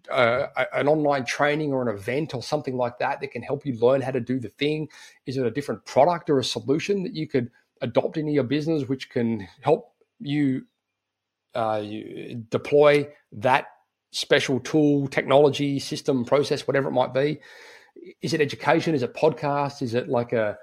a, 0.09 0.47
an 0.73 0.87
online 0.87 1.25
training 1.25 1.73
or 1.73 1.81
an 1.81 1.95
event 1.95 2.33
or 2.33 2.41
something 2.41 2.75
like 2.75 2.97
that 2.99 3.21
that 3.21 3.31
can 3.31 3.43
help 3.43 3.65
you 3.65 3.77
learn 3.79 4.01
how 4.01 4.11
to 4.11 4.19
do 4.19 4.39
the 4.39 4.49
thing? 4.49 4.89
Is 5.25 5.37
it 5.37 5.45
a 5.45 5.51
different 5.51 5.85
product 5.85 6.29
or 6.29 6.39
a 6.39 6.43
solution 6.43 7.03
that 7.03 7.15
you 7.15 7.27
could 7.27 7.51
adopt 7.81 8.17
into 8.17 8.31
your 8.31 8.43
business, 8.43 8.87
which 8.89 9.09
can 9.09 9.47
help 9.61 9.93
you, 10.19 10.65
uh, 11.53 11.81
you 11.83 12.43
deploy 12.49 13.07
that 13.31 13.67
special 14.11 14.59
tool, 14.59 15.07
technology, 15.07 15.79
system, 15.79 16.25
process, 16.25 16.67
whatever 16.67 16.89
it 16.89 16.93
might 16.93 17.13
be? 17.13 17.39
Is 18.21 18.33
it 18.33 18.41
education? 18.41 18.95
Is 18.95 19.03
it 19.03 19.13
podcast? 19.13 19.81
Is 19.81 19.93
it 19.93 20.09
like 20.09 20.33
a 20.33 20.57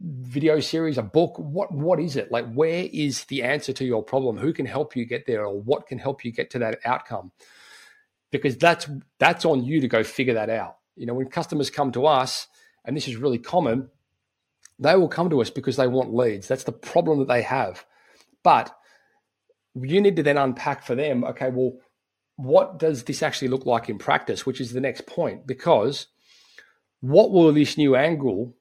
video 0.00 0.60
series, 0.60 0.98
a 0.98 1.02
book? 1.02 1.34
What 1.38 1.72
what 1.72 2.00
is 2.00 2.16
it? 2.16 2.30
Like 2.30 2.52
where 2.52 2.88
is 2.92 3.24
the 3.24 3.42
answer 3.42 3.72
to 3.74 3.84
your 3.84 4.02
problem? 4.02 4.36
Who 4.36 4.52
can 4.52 4.66
help 4.66 4.94
you 4.94 5.04
get 5.04 5.26
there 5.26 5.44
or 5.44 5.60
what 5.60 5.86
can 5.86 5.98
help 5.98 6.24
you 6.24 6.32
get 6.32 6.50
to 6.50 6.58
that 6.60 6.78
outcome? 6.84 7.32
Because 8.30 8.56
that's 8.56 8.88
that's 9.18 9.44
on 9.44 9.64
you 9.64 9.80
to 9.80 9.88
go 9.88 10.04
figure 10.04 10.34
that 10.34 10.50
out. 10.50 10.76
You 10.96 11.06
know, 11.06 11.14
when 11.14 11.28
customers 11.28 11.70
come 11.70 11.92
to 11.92 12.06
us, 12.06 12.48
and 12.84 12.96
this 12.96 13.08
is 13.08 13.16
really 13.16 13.38
common, 13.38 13.88
they 14.78 14.94
will 14.96 15.08
come 15.08 15.30
to 15.30 15.40
us 15.40 15.50
because 15.50 15.76
they 15.76 15.88
want 15.88 16.14
leads. 16.14 16.48
That's 16.48 16.64
the 16.64 16.72
problem 16.72 17.18
that 17.20 17.28
they 17.28 17.42
have. 17.42 17.84
But 18.42 18.74
you 19.74 20.00
need 20.00 20.16
to 20.16 20.22
then 20.22 20.38
unpack 20.38 20.82
for 20.82 20.94
them, 20.94 21.24
okay, 21.24 21.50
well, 21.50 21.74
what 22.38 22.78
does 22.78 23.02
this 23.02 23.20
actually 23.20 23.48
look 23.48 23.66
like 23.66 23.88
in 23.88 23.98
practice, 23.98 24.46
which 24.46 24.60
is 24.60 24.72
the 24.72 24.80
next 24.80 25.06
point, 25.06 25.44
because 25.44 26.06
what 27.00 27.32
will 27.32 27.52
this 27.52 27.76
new 27.76 27.96
angle 27.96 28.54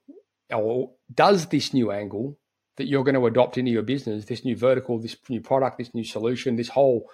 or 0.52 0.90
does 1.14 1.46
this 1.46 1.76
new 1.76 1.92
angle 1.92 2.40
that 2.78 2.88
you're 2.88 3.04
going 3.04 3.14
to 3.14 3.28
adopt 3.28 3.56
into 3.56 3.70
your 3.70 3.84
business, 3.84 4.26
this 4.26 4.44
new 4.44 4.58
vertical, 4.58 4.98
this 4.98 5.16
new 5.30 5.40
product, 5.42 5.78
this 5.78 5.94
new 5.94 6.04
solution, 6.04 6.56
this 6.56 6.70
whole 6.70 7.08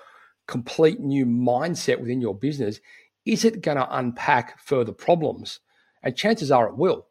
complete 0.47 1.01
new 1.01 1.25
mindset 1.25 1.99
within 1.99 2.21
your 2.21 2.33
business, 2.33 2.79
is 3.25 3.43
it 3.43 3.61
going 3.61 3.77
to 3.77 3.97
unpack 3.97 4.57
further 4.57 4.93
problems? 4.93 5.59
And 6.01 6.15
chances 6.15 6.49
are 6.49 6.67
it 6.67 6.77
will. 6.77 7.07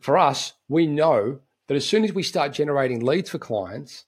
For 0.00 0.16
us, 0.16 0.54
we 0.68 0.86
know 0.86 1.40
that 1.68 1.74
as 1.74 1.86
soon 1.86 2.02
as 2.02 2.14
we 2.14 2.22
start 2.22 2.54
generating 2.54 3.04
leads 3.04 3.28
for 3.28 3.38
clients, 3.38 4.06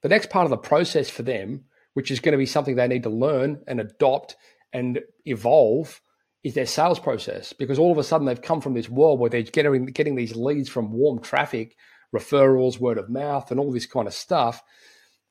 the 0.00 0.08
next 0.08 0.30
part 0.30 0.44
of 0.44 0.50
the 0.50 0.56
process 0.56 1.10
for 1.10 1.22
them, 1.22 1.65
which 1.96 2.10
is 2.10 2.20
going 2.20 2.32
to 2.32 2.38
be 2.38 2.44
something 2.44 2.76
they 2.76 2.86
need 2.86 3.04
to 3.04 3.08
learn 3.08 3.58
and 3.66 3.80
adopt 3.80 4.36
and 4.70 5.00
evolve, 5.24 6.02
is 6.44 6.52
their 6.52 6.66
sales 6.66 6.98
process 6.98 7.54
because 7.54 7.78
all 7.78 7.90
of 7.90 7.96
a 7.96 8.04
sudden 8.04 8.26
they've 8.26 8.42
come 8.42 8.60
from 8.60 8.74
this 8.74 8.90
world 8.90 9.18
where 9.18 9.30
they're 9.30 9.40
getting 9.40 9.86
getting 9.86 10.14
these 10.14 10.36
leads 10.36 10.68
from 10.68 10.92
warm 10.92 11.20
traffic, 11.20 11.74
referrals, 12.14 12.78
word 12.78 12.98
of 12.98 13.08
mouth, 13.08 13.50
and 13.50 13.58
all 13.58 13.72
this 13.72 13.86
kind 13.86 14.06
of 14.06 14.12
stuff. 14.12 14.62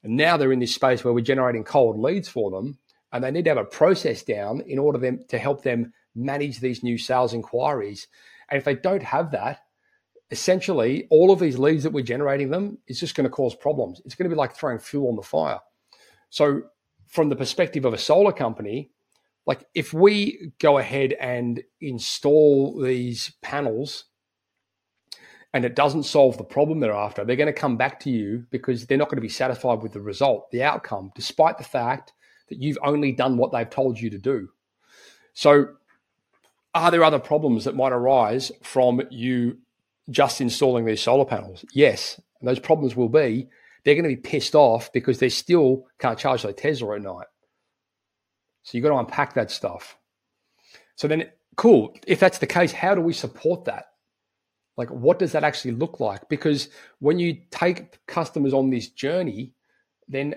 And 0.01 0.17
now 0.17 0.37
they're 0.37 0.51
in 0.51 0.57
this 0.57 0.73
space 0.73 1.03
where 1.03 1.13
we're 1.13 1.21
generating 1.21 1.63
cold 1.63 1.99
leads 1.99 2.29
for 2.29 2.49
them, 2.49 2.79
and 3.13 3.23
they 3.23 3.29
need 3.29 3.43
to 3.43 3.51
have 3.51 3.59
a 3.59 3.65
process 3.65 4.23
down 4.23 4.61
in 4.61 4.79
order 4.79 4.97
them 4.97 5.19
to 5.29 5.37
help 5.37 5.61
them 5.61 5.93
manage 6.15 6.61
these 6.61 6.81
new 6.81 6.97
sales 6.97 7.35
inquiries. 7.35 8.07
And 8.49 8.57
if 8.57 8.65
they 8.65 8.75
don't 8.75 9.03
have 9.03 9.29
that, 9.31 9.59
essentially 10.31 11.05
all 11.11 11.29
of 11.29 11.39
these 11.39 11.59
leads 11.59 11.83
that 11.83 11.93
we're 11.93 12.03
generating 12.03 12.49
them 12.49 12.79
is 12.87 12.99
just 12.99 13.13
going 13.13 13.25
to 13.25 13.29
cause 13.29 13.53
problems. 13.53 14.01
It's 14.03 14.15
going 14.15 14.27
to 14.27 14.35
be 14.35 14.39
like 14.39 14.55
throwing 14.55 14.79
fuel 14.79 15.09
on 15.09 15.15
the 15.15 15.21
fire. 15.21 15.59
So, 16.29 16.63
from 17.07 17.29
the 17.29 17.35
perspective 17.35 17.85
of 17.85 17.93
a 17.93 17.97
solar 17.97 18.33
company, 18.33 18.89
like 19.45 19.65
if 19.73 19.93
we 19.93 20.51
go 20.59 20.77
ahead 20.77 21.13
and 21.13 21.63
install 21.79 22.81
these 22.81 23.33
panels 23.41 24.05
and 25.53 25.63
it 25.63 25.75
doesn't 25.75 26.03
solve 26.03 26.37
the 26.37 26.43
problem 26.43 26.79
they're 26.79 26.91
after, 26.91 27.23
they're 27.23 27.35
going 27.35 27.47
to 27.47 27.53
come 27.53 27.77
back 27.77 27.99
to 28.01 28.09
you 28.09 28.45
because 28.49 28.85
they're 28.85 28.97
not 28.97 29.07
going 29.07 29.17
to 29.17 29.21
be 29.21 29.29
satisfied 29.29 29.81
with 29.81 29.93
the 29.93 30.01
result, 30.01 30.51
the 30.51 30.63
outcome, 30.63 31.11
despite 31.15 31.57
the 31.57 31.63
fact 31.63 32.11
that 32.49 32.61
you've 32.61 32.77
only 32.83 33.11
done 33.11 33.37
what 33.37 33.51
they've 33.51 33.69
told 33.69 33.99
you 33.99 34.09
to 34.09 34.17
do. 34.17 34.49
So, 35.33 35.67
are 36.73 36.91
there 36.91 37.03
other 37.03 37.19
problems 37.19 37.63
that 37.63 37.75
might 37.75 37.93
arise 37.93 38.51
from 38.61 39.01
you 39.09 39.57
just 40.09 40.41
installing 40.41 40.85
these 40.85 41.01
solar 41.01 41.23
panels? 41.23 41.63
Yes. 41.71 42.19
And 42.39 42.49
those 42.49 42.59
problems 42.59 42.95
will 42.95 43.09
be 43.09 43.47
they're 43.85 43.95
going 43.95 44.03
to 44.03 44.15
be 44.15 44.15
pissed 44.15 44.55
off 44.55 44.91
because 44.91 45.19
they 45.19 45.29
still 45.29 45.85
can't 45.99 46.19
charge 46.19 46.41
their 46.41 46.53
Tesla 46.53 46.95
at 46.95 47.03
night. 47.03 47.27
So 48.63 48.77
you've 48.77 48.83
got 48.83 48.89
to 48.89 48.97
unpack 48.97 49.35
that 49.35 49.51
stuff. 49.51 49.95
So 50.95 51.07
then, 51.07 51.29
cool. 51.55 51.95
If 52.07 52.19
that's 52.19 52.39
the 52.39 52.47
case, 52.47 52.71
how 52.71 52.95
do 52.95 53.01
we 53.01 53.13
support 53.13 53.65
that? 53.65 53.85
Like, 54.75 54.89
what 54.89 55.19
does 55.19 55.31
that 55.33 55.43
actually 55.43 55.71
look 55.71 55.99
like? 55.99 56.27
Because 56.27 56.69
when 56.99 57.19
you 57.19 57.37
take 57.51 58.05
customers 58.07 58.53
on 58.53 58.71
this 58.71 58.89
journey, 58.89 59.53
then 60.07 60.35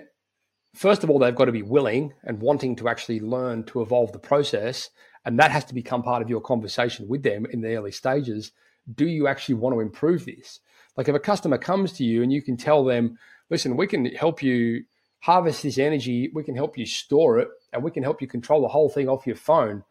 first 0.75 1.03
of 1.03 1.09
all, 1.09 1.17
they've 1.19 1.35
got 1.35 1.45
to 1.45 1.51
be 1.51 1.63
willing 1.63 2.13
and 2.23 2.39
wanting 2.39 2.75
to 2.77 2.87
actually 2.87 3.19
learn 3.19 3.63
to 3.65 3.81
evolve 3.81 4.11
the 4.11 4.19
process. 4.19 4.91
And 5.25 5.39
that 5.39 5.51
has 5.51 5.65
to 5.65 5.73
become 5.73 6.03
part 6.03 6.21
of 6.21 6.29
your 6.29 6.39
conversation 6.39 7.07
with 7.07 7.23
them 7.23 7.47
in 7.47 7.61
the 7.61 7.75
early 7.75 7.91
stages. 7.91 8.51
Do 8.93 9.07
you 9.07 9.27
actually 9.27 9.55
want 9.55 9.75
to 9.75 9.81
improve 9.81 10.25
this? 10.25 10.59
Like, 10.97 11.07
if 11.07 11.15
a 11.15 11.19
customer 11.19 11.57
comes 11.57 11.93
to 11.93 12.03
you 12.03 12.23
and 12.23 12.31
you 12.31 12.41
can 12.41 12.57
tell 12.57 12.83
them, 12.83 13.17
listen, 13.49 13.77
we 13.77 13.87
can 13.87 14.05
help 14.05 14.43
you 14.43 14.83
harvest 15.19 15.63
this 15.63 15.77
energy, 15.77 16.31
we 16.33 16.43
can 16.43 16.55
help 16.55 16.77
you 16.77 16.85
store 16.85 17.39
it, 17.39 17.49
and 17.73 17.83
we 17.83 17.91
can 17.91 18.03
help 18.03 18.21
you 18.21 18.27
control 18.27 18.61
the 18.61 18.67
whole 18.67 18.89
thing 18.89 19.07
off 19.07 19.27
your 19.27 19.35
phone. 19.35 19.83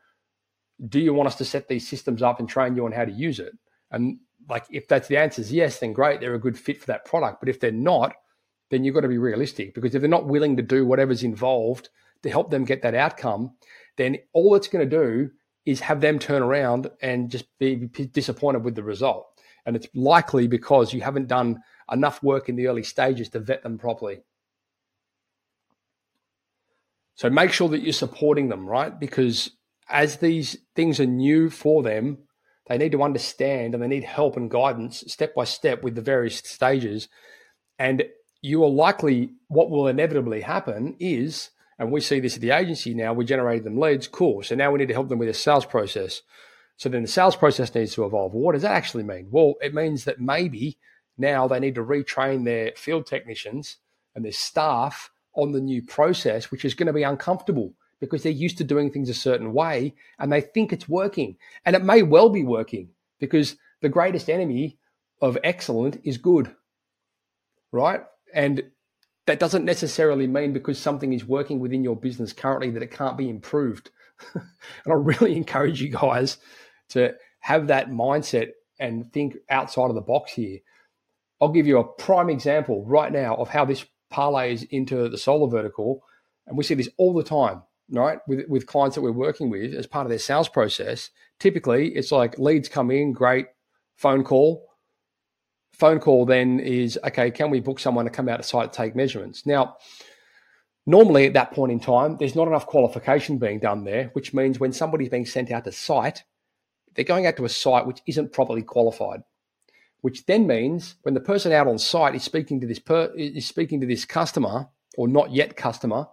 Do 0.87 1.00
you 1.00 1.12
want 1.12 1.28
us 1.28 1.37
to 1.37 1.44
set 1.44 1.68
these 1.68 1.88
systems 1.88 2.22
up 2.22 2.40
and 2.40 2.48
train 2.48 2.76
you 2.76 2.84
on 2.84 2.92
how 2.92 3.04
to 3.04 3.12
use 3.12 3.38
it? 3.40 3.52
And 3.90 4.18
like, 4.48 4.66
if 4.70 4.88
that's 4.88 5.08
the 5.08 5.16
answer 5.16 5.42
is 5.42 5.52
yes, 5.52 5.78
then 5.78 5.92
great, 5.92 6.20
they're 6.20 6.34
a 6.34 6.40
good 6.40 6.58
fit 6.58 6.80
for 6.80 6.87
that 6.87 7.04
product. 7.04 7.40
But 7.40 7.48
if 7.48 7.61
they're 7.61 7.72
not, 7.72 8.14
then 8.70 8.84
you've 8.84 8.94
got 8.94 9.02
to 9.02 9.08
be 9.08 9.18
realistic 9.18 9.74
because 9.74 9.94
if 9.94 10.00
they're 10.00 10.08
not 10.08 10.26
willing 10.26 10.56
to 10.56 10.62
do 10.62 10.87
whatever's 10.87 11.22
involved 11.22 11.88
to 12.22 12.30
help 12.30 12.50
them 12.50 12.64
get 12.64 12.82
that 12.82 12.94
outcome, 12.94 13.52
then 13.96 14.18
all 14.32 14.54
it's 14.54 14.68
going 14.68 14.88
to 14.88 14.96
do 14.96 15.30
is 15.64 15.80
have 15.80 16.00
them 16.00 16.18
turn 16.18 16.42
around 16.42 16.90
and 17.02 17.30
just 17.30 17.46
be 17.58 17.76
disappointed 17.76 18.64
with 18.64 18.74
the 18.74 18.82
result. 18.82 19.26
And 19.68 19.76
it's 19.76 19.87
likely 19.94 20.48
because 20.48 20.94
you 20.94 21.02
haven't 21.02 21.28
done 21.28 21.59
enough 21.92 22.22
work 22.22 22.48
in 22.48 22.57
the 22.57 22.68
early 22.68 22.83
stages 22.83 23.28
to 23.28 23.38
vet 23.38 23.62
them 23.62 23.76
properly. 23.76 24.22
So 27.16 27.28
make 27.28 27.52
sure 27.52 27.68
that 27.68 27.83
you're 27.83 27.92
supporting 27.92 28.48
them, 28.48 28.66
right? 28.66 28.98
Because 28.98 29.50
as 29.87 30.16
these 30.16 30.57
things 30.74 31.00
are 31.00 31.07
new 31.07 31.50
for 31.50 31.83
them, 31.83 32.16
they 32.66 32.78
need 32.78 32.92
to 32.92 33.02
understand 33.02 33.74
and 33.74 33.83
they 33.83 33.88
need 33.88 34.04
help 34.04 34.38
and 34.38 34.50
guidance 34.50 35.04
step 35.07 35.35
by 35.35 35.44
step 35.44 35.83
with 35.83 35.96
the 35.96 36.00
various 36.00 36.38
stages. 36.38 37.09
And 37.78 38.04
you 38.40 38.64
are 38.64 38.70
likely, 38.70 39.33
what 39.48 39.68
will 39.68 39.87
inevitably 39.87 40.40
happen 40.40 40.96
is, 40.98 41.50
and 41.78 41.92
we 41.92 42.00
see 42.00 42.20
this 42.20 42.37
at 42.37 42.40
the 42.40 42.52
agency 42.52 42.94
now, 42.94 43.12
we 43.12 43.26
generated 43.26 43.64
them 43.64 43.78
leads, 43.78 44.09
cool. 44.09 44.42
So 44.42 44.54
now 44.54 44.72
we 44.72 44.78
need 44.78 44.88
to 44.88 44.94
help 44.94 45.11
them 45.11 45.18
with 45.18 45.28
a 45.28 45.35
sales 45.35 45.66
process. 45.66 46.22
So 46.78 46.88
then 46.88 47.02
the 47.02 47.08
sales 47.08 47.36
process 47.36 47.74
needs 47.74 47.92
to 47.94 48.04
evolve. 48.04 48.32
What 48.32 48.52
does 48.52 48.62
that 48.62 48.70
actually 48.70 49.02
mean? 49.02 49.26
Well, 49.30 49.54
it 49.60 49.74
means 49.74 50.04
that 50.04 50.20
maybe 50.20 50.78
now 51.18 51.48
they 51.48 51.58
need 51.58 51.74
to 51.74 51.84
retrain 51.84 52.44
their 52.44 52.72
field 52.76 53.04
technicians 53.04 53.78
and 54.14 54.24
their 54.24 54.32
staff 54.32 55.10
on 55.34 55.50
the 55.50 55.60
new 55.60 55.82
process, 55.82 56.50
which 56.50 56.64
is 56.64 56.74
going 56.74 56.86
to 56.86 56.92
be 56.92 57.02
uncomfortable 57.02 57.74
because 58.00 58.22
they're 58.22 58.30
used 58.30 58.58
to 58.58 58.64
doing 58.64 58.92
things 58.92 59.08
a 59.08 59.14
certain 59.14 59.52
way 59.52 59.92
and 60.20 60.30
they 60.30 60.40
think 60.40 60.72
it's 60.72 60.88
working. 60.88 61.36
And 61.66 61.74
it 61.74 61.82
may 61.82 62.04
well 62.04 62.30
be 62.30 62.44
working 62.44 62.90
because 63.18 63.56
the 63.82 63.88
greatest 63.88 64.30
enemy 64.30 64.78
of 65.20 65.36
excellent 65.42 66.00
is 66.04 66.16
good, 66.16 66.54
right? 67.72 68.02
And 68.32 68.62
that 69.26 69.40
doesn't 69.40 69.64
necessarily 69.64 70.28
mean 70.28 70.52
because 70.52 70.78
something 70.78 71.12
is 71.12 71.24
working 71.24 71.58
within 71.58 71.82
your 71.82 71.96
business 71.96 72.32
currently 72.32 72.70
that 72.70 72.84
it 72.84 72.92
can't 72.92 73.18
be 73.18 73.28
improved. 73.28 73.90
and 74.34 74.44
I 74.86 74.92
really 74.92 75.36
encourage 75.36 75.82
you 75.82 75.88
guys 75.88 76.38
to 76.90 77.14
have 77.40 77.68
that 77.68 77.90
mindset 77.90 78.51
and 78.79 79.12
think 79.12 79.37
outside 79.51 79.88
of 79.88 79.94
the 79.94 80.01
box 80.01 80.33
here. 80.33 80.59
I'll 81.40 81.48
give 81.51 81.66
you 81.66 81.79
a 81.79 81.85
prime 81.85 82.31
example 82.31 82.85
right 82.85 83.12
now 83.12 83.37
of 83.37 83.48
how 83.48 83.64
this 83.64 83.85
parlays 84.12 84.66
into 84.70 85.09
the 85.09 85.18
solar 85.18 85.48
vertical. 85.48 86.03
And 86.46 86.57
we 86.57 86.64
see 86.64 86.74
this 86.74 86.88
all 86.96 87.14
the 87.14 87.22
time, 87.22 87.62
right? 87.90 88.18
With, 88.27 88.48
with 88.48 88.66
clients 88.66 88.94
that 88.94 89.03
we're 89.03 89.12
working 89.12 89.51
with 89.51 89.74
as 89.74 89.87
part 89.87 90.07
of 90.07 90.11
their 90.11 90.18
sales 90.18 90.48
process. 90.48 91.11
Typically, 91.38 91.88
it's 91.94 92.11
like 92.11 92.38
leads 92.38 92.68
come 92.68 92.90
in, 92.90 93.12
great, 93.12 93.46
phone 93.96 94.24
call. 94.24 94.66
Phone 95.72 96.01
call 96.01 96.27
then 96.27 96.59
is, 96.59 96.98
okay, 97.05 97.31
can 97.31 97.51
we 97.51 97.61
book 97.61 97.79
someone 97.79 98.05
to 98.05 98.11
come 98.11 98.29
out 98.29 98.38
to 98.38 98.42
site 98.42 98.72
to 98.72 98.77
take 98.77 98.96
measurements? 98.96 99.46
Now, 99.46 99.77
normally 100.87 101.27
at 101.27 101.35
that 101.35 101.53
point 101.53 101.70
in 101.70 101.79
time, 101.79 102.16
there's 102.16 102.35
not 102.35 102.48
enough 102.48 102.66
qualification 102.66 103.38
being 103.38 103.61
done 103.61 103.85
there, 103.85 104.11
which 104.14 104.35
means 104.35 104.59
when 104.59 104.72
somebody's 104.72 105.11
being 105.11 105.27
sent 105.27 105.53
out 105.53 105.64
to 105.64 105.72
site, 105.72 106.24
they're 106.98 107.04
going 107.04 107.26
out 107.26 107.37
to 107.37 107.44
a 107.44 107.48
site 107.48 107.87
which 107.87 108.02
isn't 108.06 108.32
properly 108.32 108.62
qualified 108.62 109.22
which 110.00 110.26
then 110.26 110.46
means 110.46 110.96
when 111.02 111.14
the 111.14 111.20
person 111.20 111.52
out 111.52 111.66
on 111.66 111.78
site 111.78 112.14
is 112.14 112.22
speaking 112.22 112.61
to 112.61 112.66
this 112.66 112.78
per, 112.78 113.12
is 113.16 113.46
speaking 113.46 113.80
to 113.80 113.87
this 113.87 114.04
customer 114.04 114.68
or 114.96 115.08
not 115.08 115.32
yet 115.32 115.56
customer, 115.56 116.06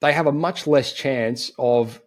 they 0.00 0.12
have 0.12 0.26
a 0.26 0.32
much 0.32 0.66
less 0.66 0.92
chance 0.92 1.50
of 1.58 2.00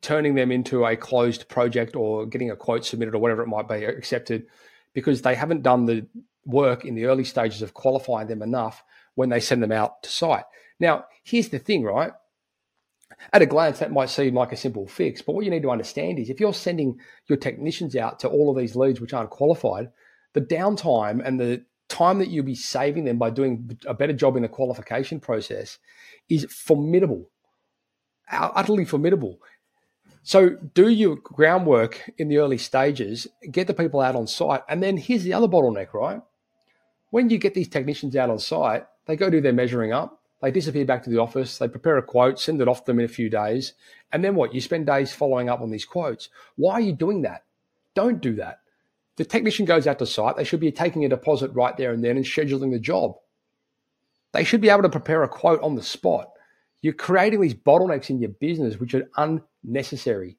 turning 0.00 0.34
them 0.34 0.50
into 0.50 0.84
a 0.84 0.96
closed 0.96 1.48
project 1.48 1.96
or 1.96 2.26
getting 2.26 2.50
a 2.50 2.56
quote 2.56 2.84
submitted 2.84 3.14
or 3.14 3.18
whatever 3.18 3.42
it 3.42 3.48
might 3.48 3.68
be 3.68 3.84
accepted 3.84 4.46
because 4.92 5.22
they 5.22 5.34
haven't 5.34 5.62
done 5.62 5.86
the 5.86 6.06
work 6.46 6.84
in 6.84 6.94
the 6.94 7.04
early 7.04 7.24
stages 7.24 7.62
of 7.62 7.74
qualifying 7.74 8.28
them 8.28 8.42
enough 8.42 8.82
when 9.14 9.28
they 9.28 9.40
send 9.40 9.62
them 9.62 9.72
out 9.72 10.02
to 10.02 10.10
site. 10.10 10.44
Now, 10.80 11.06
here's 11.22 11.48
the 11.48 11.58
thing, 11.58 11.82
right? 11.82 12.12
At 13.32 13.42
a 13.42 13.46
glance, 13.46 13.78
that 13.78 13.92
might 13.92 14.10
seem 14.10 14.34
like 14.34 14.52
a 14.52 14.56
simple 14.56 14.86
fix, 14.86 15.22
but 15.22 15.34
what 15.34 15.44
you 15.44 15.50
need 15.50 15.62
to 15.62 15.70
understand 15.70 16.18
is 16.18 16.30
if 16.30 16.40
you're 16.40 16.54
sending 16.54 16.98
your 17.26 17.38
technicians 17.38 17.96
out 17.96 18.20
to 18.20 18.28
all 18.28 18.50
of 18.50 18.56
these 18.56 18.76
leads 18.76 19.00
which 19.00 19.12
aren't 19.12 19.30
qualified, 19.30 19.90
the 20.32 20.40
downtime 20.40 21.20
and 21.24 21.40
the 21.40 21.64
time 21.88 22.18
that 22.18 22.28
you'll 22.28 22.44
be 22.44 22.54
saving 22.54 23.04
them 23.04 23.18
by 23.18 23.30
doing 23.30 23.78
a 23.86 23.94
better 23.94 24.12
job 24.12 24.36
in 24.36 24.42
the 24.42 24.48
qualification 24.48 25.20
process 25.20 25.78
is 26.28 26.46
formidable, 26.50 27.28
utterly 28.30 28.84
formidable. 28.84 29.38
So 30.22 30.50
do 30.72 30.88
your 30.88 31.16
groundwork 31.16 32.10
in 32.16 32.28
the 32.28 32.38
early 32.38 32.58
stages, 32.58 33.26
get 33.50 33.66
the 33.66 33.74
people 33.74 34.00
out 34.00 34.16
on 34.16 34.26
site, 34.26 34.62
and 34.68 34.82
then 34.82 34.96
here's 34.96 35.22
the 35.22 35.34
other 35.34 35.46
bottleneck, 35.46 35.92
right? 35.92 36.22
When 37.10 37.28
you 37.30 37.38
get 37.38 37.54
these 37.54 37.68
technicians 37.68 38.16
out 38.16 38.30
on 38.30 38.38
site, 38.38 38.86
they 39.06 39.16
go 39.16 39.28
do 39.28 39.42
their 39.42 39.52
measuring 39.52 39.92
up, 39.92 40.22
they 40.44 40.50
disappear 40.50 40.84
back 40.84 41.02
to 41.02 41.08
the 41.10 41.18
office, 41.18 41.56
they 41.56 41.68
prepare 41.68 41.96
a 41.96 42.02
quote, 42.02 42.38
send 42.38 42.60
it 42.60 42.68
off 42.68 42.84
to 42.84 42.92
them 42.92 42.98
in 42.98 43.06
a 43.06 43.08
few 43.08 43.30
days, 43.30 43.72
and 44.12 44.22
then 44.22 44.34
what? 44.34 44.54
You 44.54 44.60
spend 44.60 44.84
days 44.84 45.10
following 45.10 45.48
up 45.48 45.62
on 45.62 45.70
these 45.70 45.86
quotes. 45.86 46.28
Why 46.56 46.74
are 46.74 46.80
you 46.82 46.92
doing 46.92 47.22
that? 47.22 47.44
Don't 47.94 48.20
do 48.20 48.34
that. 48.34 48.60
The 49.16 49.24
technician 49.24 49.64
goes 49.64 49.86
out 49.86 49.98
to 50.00 50.06
site, 50.06 50.36
they 50.36 50.44
should 50.44 50.60
be 50.60 50.70
taking 50.70 51.02
a 51.02 51.08
deposit 51.08 51.50
right 51.54 51.74
there 51.78 51.94
and 51.94 52.04
then 52.04 52.18
and 52.18 52.26
scheduling 52.26 52.72
the 52.72 52.78
job. 52.78 53.14
They 54.32 54.44
should 54.44 54.60
be 54.60 54.68
able 54.68 54.82
to 54.82 54.90
prepare 54.90 55.22
a 55.22 55.28
quote 55.28 55.62
on 55.62 55.76
the 55.76 55.82
spot. 55.82 56.28
You're 56.82 56.92
creating 56.92 57.40
these 57.40 57.54
bottlenecks 57.54 58.10
in 58.10 58.18
your 58.18 58.28
business, 58.28 58.78
which 58.78 58.94
are 58.94 59.08
unnecessary. 59.16 60.36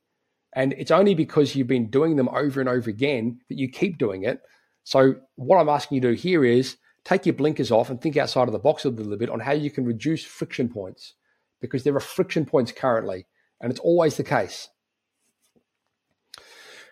And 0.54 0.74
it's 0.74 0.92
only 0.92 1.16
because 1.16 1.56
you've 1.56 1.66
been 1.66 1.90
doing 1.90 2.16
them 2.16 2.30
over 2.30 2.60
and 2.60 2.70
over 2.70 2.92
again 2.92 3.40
that 3.50 3.58
you 3.58 3.70
keep 3.70 3.98
doing 3.98 4.22
it. 4.22 4.40
So, 4.84 5.16
what 5.34 5.58
I'm 5.58 5.70
asking 5.70 5.96
you 5.96 6.02
to 6.02 6.10
do 6.10 6.14
here 6.14 6.46
is 6.46 6.78
take 7.06 7.26
your 7.26 7.34
blinkers 7.34 7.72
off 7.72 7.90
and 7.90 8.02
think 8.02 8.18
outside 8.18 8.48
of 8.48 8.52
the 8.52 8.60
box 8.60 8.84
a 8.84 8.90
little 8.90 9.16
bit 9.16 9.30
on 9.30 9.40
how 9.40 9.54
you 9.54 9.72
can 9.72 9.86
reduce 9.86 10.24
friction 10.24 10.68
points 10.68 11.14
because 11.62 11.84
there 11.84 11.96
are 11.96 12.02
friction 12.02 12.46
points 12.46 12.72
currently, 12.72 13.28
and 13.62 13.72
it's 13.72 13.80
always 13.80 14.18
the 14.18 14.24
case. 14.24 14.70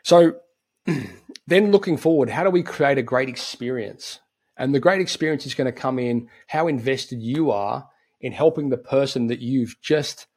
So, 0.03 0.35
then 1.47 1.71
looking 1.71 1.97
forward, 1.97 2.29
how 2.29 2.43
do 2.43 2.49
we 2.49 2.63
create 2.63 2.97
a 2.97 3.03
great 3.03 3.27
experience? 3.27 4.19
And 4.55 4.73
the 4.73 4.79
great 4.79 5.01
experience 5.01 5.45
is 5.45 5.55
going 5.55 5.71
to 5.71 5.79
come 5.79 5.97
in 5.99 6.29
how 6.47 6.67
invested 6.67 7.21
you 7.21 7.51
are 7.51 7.89
in 8.21 8.31
helping 8.31 8.69
the 8.69 8.77
person 8.77 9.27
that 9.27 9.39
you've 9.39 9.75
just 9.81 10.27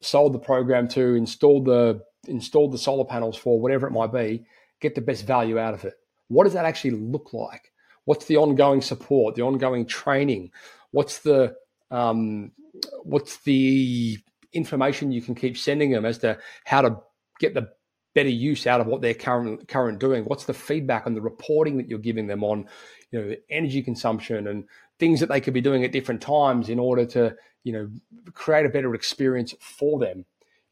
sold 0.00 0.32
the 0.32 0.38
program 0.38 0.88
to, 0.88 1.14
installed 1.14 1.66
the 1.66 2.02
installed 2.28 2.72
the 2.72 2.78
solar 2.78 3.04
panels 3.04 3.36
for, 3.36 3.60
whatever 3.60 3.86
it 3.86 3.92
might 3.92 4.12
be, 4.12 4.46
get 4.80 4.94
the 4.94 5.00
best 5.00 5.26
value 5.26 5.58
out 5.58 5.74
of 5.74 5.84
it. 5.84 5.94
What 6.28 6.44
does 6.44 6.54
that 6.54 6.64
actually 6.64 6.92
look 6.92 7.32
like? 7.32 7.72
What's 8.06 8.24
the 8.24 8.38
ongoing 8.38 8.80
support, 8.80 9.34
the 9.34 9.42
ongoing 9.42 9.84
training? 9.84 10.52
What's 10.92 11.18
the 11.18 11.54
um, 11.90 12.52
what's 13.02 13.38
the 13.38 14.18
information 14.52 15.12
you 15.12 15.20
can 15.20 15.34
keep 15.34 15.58
sending 15.58 15.90
them 15.90 16.06
as 16.06 16.18
to 16.18 16.38
how 16.64 16.82
to 16.82 16.96
get 17.38 17.52
the 17.52 17.68
better 18.14 18.30
use 18.30 18.66
out 18.66 18.80
of 18.80 18.86
what 18.86 19.02
they're 19.02 19.12
current 19.12 19.68
current 19.68 19.98
doing? 19.98 20.24
What's 20.24 20.44
the 20.44 20.54
feedback 20.54 21.06
and 21.06 21.16
the 21.16 21.20
reporting 21.20 21.76
that 21.76 21.88
you're 21.88 21.98
giving 21.98 22.28
them 22.28 22.42
on, 22.44 22.66
you 23.10 23.20
know, 23.20 23.34
energy 23.50 23.82
consumption 23.82 24.46
and 24.46 24.64
things 24.98 25.20
that 25.20 25.28
they 25.28 25.40
could 25.40 25.54
be 25.54 25.60
doing 25.60 25.84
at 25.84 25.92
different 25.92 26.22
times 26.22 26.68
in 26.68 26.78
order 26.78 27.04
to, 27.06 27.34
you 27.64 27.72
know, 27.72 27.90
create 28.32 28.66
a 28.66 28.70
better 28.70 28.94
experience 28.94 29.52
for 29.60 29.98
them. 29.98 30.24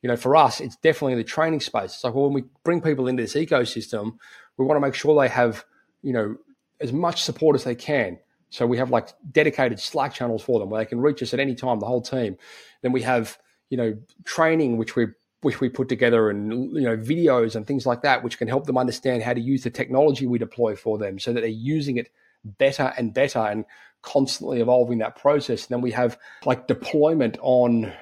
You 0.02 0.08
know, 0.08 0.16
for 0.16 0.36
us, 0.36 0.60
it's 0.60 0.76
definitely 0.76 1.16
the 1.16 1.24
training 1.24 1.60
space. 1.60 1.92
It's 1.92 2.00
So 2.00 2.10
when 2.12 2.32
we 2.32 2.44
bring 2.62 2.80
people 2.80 3.08
into 3.08 3.22
this 3.22 3.34
ecosystem, 3.34 4.18
we 4.56 4.64
want 4.64 4.76
to 4.76 4.86
make 4.86 4.94
sure 4.94 5.20
they 5.20 5.28
have, 5.28 5.64
you 6.02 6.12
know, 6.12 6.36
as 6.84 6.92
much 6.92 7.22
support 7.22 7.56
as 7.56 7.64
they 7.64 7.74
can. 7.74 8.18
So 8.50 8.66
we 8.66 8.76
have 8.76 8.90
like 8.90 9.08
dedicated 9.32 9.80
Slack 9.80 10.14
channels 10.14 10.42
for 10.42 10.60
them 10.60 10.70
where 10.70 10.80
they 10.80 10.88
can 10.88 11.00
reach 11.00 11.22
us 11.22 11.34
at 11.34 11.40
any 11.40 11.56
time, 11.56 11.80
the 11.80 11.86
whole 11.86 12.02
team. 12.02 12.36
Then 12.82 12.92
we 12.92 13.02
have, 13.02 13.36
you 13.70 13.76
know, 13.76 13.96
training 14.24 14.76
which 14.76 14.94
we 14.94 15.06
which 15.40 15.60
we 15.60 15.68
put 15.68 15.88
together 15.88 16.30
and 16.30 16.72
you 16.72 16.82
know 16.82 16.96
videos 16.96 17.56
and 17.56 17.66
things 17.66 17.84
like 17.84 18.02
that, 18.02 18.22
which 18.22 18.38
can 18.38 18.46
help 18.46 18.66
them 18.66 18.78
understand 18.78 19.22
how 19.22 19.32
to 19.32 19.40
use 19.40 19.64
the 19.64 19.70
technology 19.70 20.26
we 20.26 20.38
deploy 20.38 20.76
for 20.76 20.98
them 20.98 21.18
so 21.18 21.32
that 21.32 21.40
they're 21.40 21.48
using 21.48 21.96
it 21.96 22.10
better 22.44 22.92
and 22.96 23.12
better 23.12 23.40
and 23.40 23.64
constantly 24.02 24.60
evolving 24.60 24.98
that 24.98 25.16
process. 25.16 25.66
And 25.66 25.70
then 25.70 25.80
we 25.80 25.90
have 25.90 26.18
like 26.44 26.66
deployment 26.68 27.38
on 27.40 27.92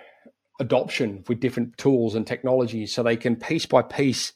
adoption 0.61 1.25
with 1.29 1.40
different 1.40 1.79
tools 1.79 2.14
and 2.14 2.27
technologies 2.27 2.92
so 2.92 3.03
they 3.03 3.16
can 3.16 3.37
piece 3.37 3.66
by 3.66 3.83
piece 3.83 4.33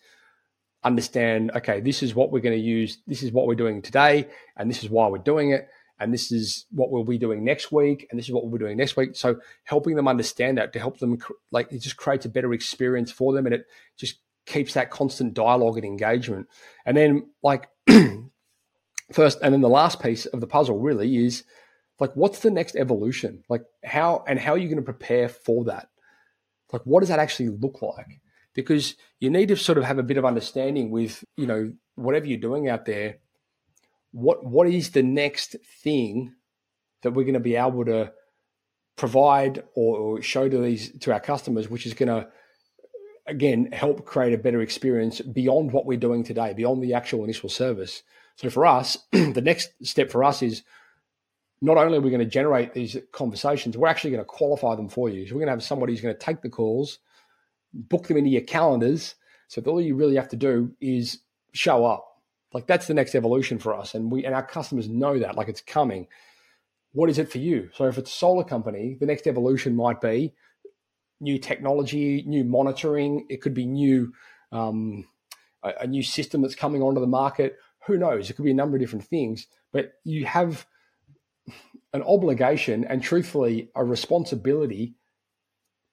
understand 0.86 1.50
okay 1.54 1.80
this 1.80 2.02
is 2.02 2.14
what 2.14 2.30
we're 2.30 2.40
going 2.40 2.56
to 2.56 2.64
use 2.64 2.98
this 3.06 3.22
is 3.22 3.32
what 3.32 3.46
we're 3.46 3.54
doing 3.54 3.82
today 3.82 4.26
and 4.56 4.70
this 4.70 4.82
is 4.82 4.88
why 4.88 5.08
we're 5.08 5.18
doing 5.18 5.50
it 5.50 5.68
and 5.98 6.12
this 6.12 6.30
is 6.30 6.66
what 6.70 6.90
we'll 6.90 7.04
be 7.04 7.18
doing 7.18 7.44
next 7.44 7.72
week 7.72 8.06
and 8.10 8.18
this 8.18 8.26
is 8.26 8.32
what 8.32 8.44
we'll 8.44 8.52
be 8.52 8.62
doing 8.62 8.76
next 8.76 8.96
week. 8.96 9.16
So 9.16 9.40
helping 9.64 9.96
them 9.96 10.08
understand 10.08 10.58
that 10.58 10.72
to 10.74 10.78
help 10.78 10.98
them 10.98 11.18
like 11.50 11.72
it 11.72 11.78
just 11.78 11.96
creates 11.96 12.26
a 12.26 12.28
better 12.28 12.52
experience 12.52 13.10
for 13.10 13.32
them 13.32 13.46
and 13.46 13.54
it 13.54 13.66
just 13.96 14.18
keeps 14.44 14.74
that 14.74 14.90
constant 14.90 15.34
dialogue 15.34 15.76
and 15.76 15.84
engagement. 15.84 16.48
And 16.84 16.96
then 16.96 17.30
like 17.42 17.68
first 19.12 19.38
and 19.42 19.54
then 19.54 19.62
the 19.62 19.68
last 19.68 20.00
piece 20.00 20.26
of 20.26 20.40
the 20.40 20.46
puzzle 20.46 20.78
really 20.78 21.16
is 21.16 21.44
like 21.98 22.14
what's 22.14 22.40
the 22.40 22.50
next 22.50 22.76
evolution? 22.76 23.42
Like 23.48 23.64
how 23.82 24.22
and 24.28 24.38
how 24.38 24.52
are 24.52 24.58
you 24.58 24.68
going 24.68 24.76
to 24.76 24.82
prepare 24.82 25.28
for 25.28 25.64
that? 25.64 25.88
Like 26.72 26.82
what 26.82 27.00
does 27.00 27.08
that 27.08 27.20
actually 27.20 27.48
look 27.48 27.80
like 27.80 28.20
because 28.56 28.96
you 29.20 29.30
need 29.30 29.48
to 29.48 29.56
sort 29.56 29.78
of 29.78 29.84
have 29.84 29.98
a 29.98 30.02
bit 30.02 30.16
of 30.16 30.24
understanding 30.24 30.90
with 30.90 31.24
you 31.36 31.46
know 31.46 31.72
whatever 31.94 32.26
you're 32.26 32.38
doing 32.38 32.68
out 32.68 32.84
there 32.84 33.18
what 34.10 34.44
what 34.44 34.66
is 34.66 34.90
the 34.90 35.02
next 35.02 35.54
thing 35.82 36.34
that 37.02 37.12
we're 37.12 37.22
going 37.22 37.34
to 37.34 37.40
be 37.40 37.54
able 37.54 37.84
to 37.84 38.10
provide 38.96 39.62
or, 39.74 39.96
or 39.98 40.22
show 40.22 40.48
to 40.48 40.58
these 40.58 40.90
to 40.98 41.12
our 41.12 41.20
customers 41.20 41.70
which 41.70 41.86
is 41.86 41.94
going 41.94 42.08
to 42.08 42.26
again 43.26 43.70
help 43.72 44.04
create 44.04 44.32
a 44.32 44.38
better 44.38 44.60
experience 44.60 45.20
beyond 45.20 45.70
what 45.70 45.86
we're 45.86 45.98
doing 45.98 46.24
today 46.24 46.52
beyond 46.52 46.82
the 46.82 46.94
actual 46.94 47.22
initial 47.22 47.48
service 47.48 48.02
so 48.36 48.50
for 48.50 48.66
us, 48.66 48.98
the 49.12 49.42
next 49.42 49.70
step 49.82 50.10
for 50.10 50.22
us 50.22 50.42
is 50.42 50.62
not 51.62 51.78
only 51.78 51.98
are 51.98 52.02
we 52.02 52.10
going 52.10 52.20
to 52.20 52.26
generate 52.26 52.74
these 52.74 52.96
conversations, 53.12 53.76
we're 53.76 53.88
actually 53.88 54.10
going 54.10 54.22
to 54.22 54.26
qualify 54.26 54.76
them 54.76 54.88
for 54.88 55.08
you. 55.08 55.26
So 55.26 55.34
we're 55.34 55.40
going 55.40 55.48
to 55.48 55.52
have 55.52 55.62
somebody 55.62 55.92
who's 55.92 56.02
going 56.02 56.14
to 56.14 56.20
take 56.20 56.42
the 56.42 56.50
calls, 56.50 56.98
book 57.76 58.08
them 58.08 58.16
into 58.16 58.30
your 58.30 58.42
calendars. 58.42 59.14
So 59.48 59.62
all 59.62 59.80
you 59.80 59.94
really 59.94 60.16
have 60.16 60.28
to 60.30 60.36
do 60.36 60.72
is 60.80 61.20
show 61.52 61.84
up. 61.84 62.04
Like 62.52 62.66
that's 62.66 62.86
the 62.86 62.94
next 62.94 63.14
evolution 63.14 63.58
for 63.58 63.74
us, 63.74 63.94
and 63.94 64.10
we 64.10 64.24
and 64.24 64.34
our 64.34 64.46
customers 64.46 64.88
know 64.88 65.18
that. 65.18 65.36
Like 65.36 65.48
it's 65.48 65.60
coming. 65.60 66.06
What 66.92 67.10
is 67.10 67.18
it 67.18 67.30
for 67.30 67.38
you? 67.38 67.68
So 67.74 67.86
if 67.86 67.98
it's 67.98 68.10
a 68.10 68.14
solar 68.14 68.44
company, 68.44 68.96
the 68.98 69.06
next 69.06 69.26
evolution 69.26 69.76
might 69.76 70.00
be 70.00 70.32
new 71.20 71.38
technology, 71.38 72.24
new 72.26 72.44
monitoring. 72.44 73.26
It 73.28 73.42
could 73.42 73.52
be 73.52 73.66
new 73.66 74.12
um, 74.52 75.06
a, 75.62 75.72
a 75.82 75.86
new 75.86 76.02
system 76.02 76.40
that's 76.40 76.54
coming 76.54 76.82
onto 76.82 77.00
the 77.00 77.06
market 77.06 77.58
who 77.86 77.96
knows? 77.96 78.28
It 78.28 78.34
could 78.34 78.44
be 78.44 78.50
a 78.50 78.54
number 78.54 78.76
of 78.76 78.80
different 78.80 79.04
things, 79.04 79.46
but 79.72 79.92
you 80.04 80.26
have 80.26 80.66
an 81.92 82.02
obligation 82.02 82.84
and 82.84 83.02
truthfully 83.02 83.70
a 83.74 83.84
responsibility 83.84 84.94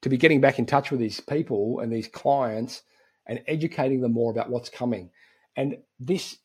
to 0.04 0.10
be 0.10 0.18
getting 0.18 0.40
back 0.40 0.58
in 0.58 0.66
touch 0.66 0.90
with 0.90 1.00
these 1.00 1.18
people 1.18 1.80
and 1.80 1.90
these 1.90 2.08
clients 2.08 2.82
and 3.26 3.42
educating 3.46 4.02
them 4.02 4.12
more 4.12 4.30
about 4.30 4.50
what's 4.50 4.68
coming. 4.68 5.10
And 5.56 5.78
this 5.98 6.36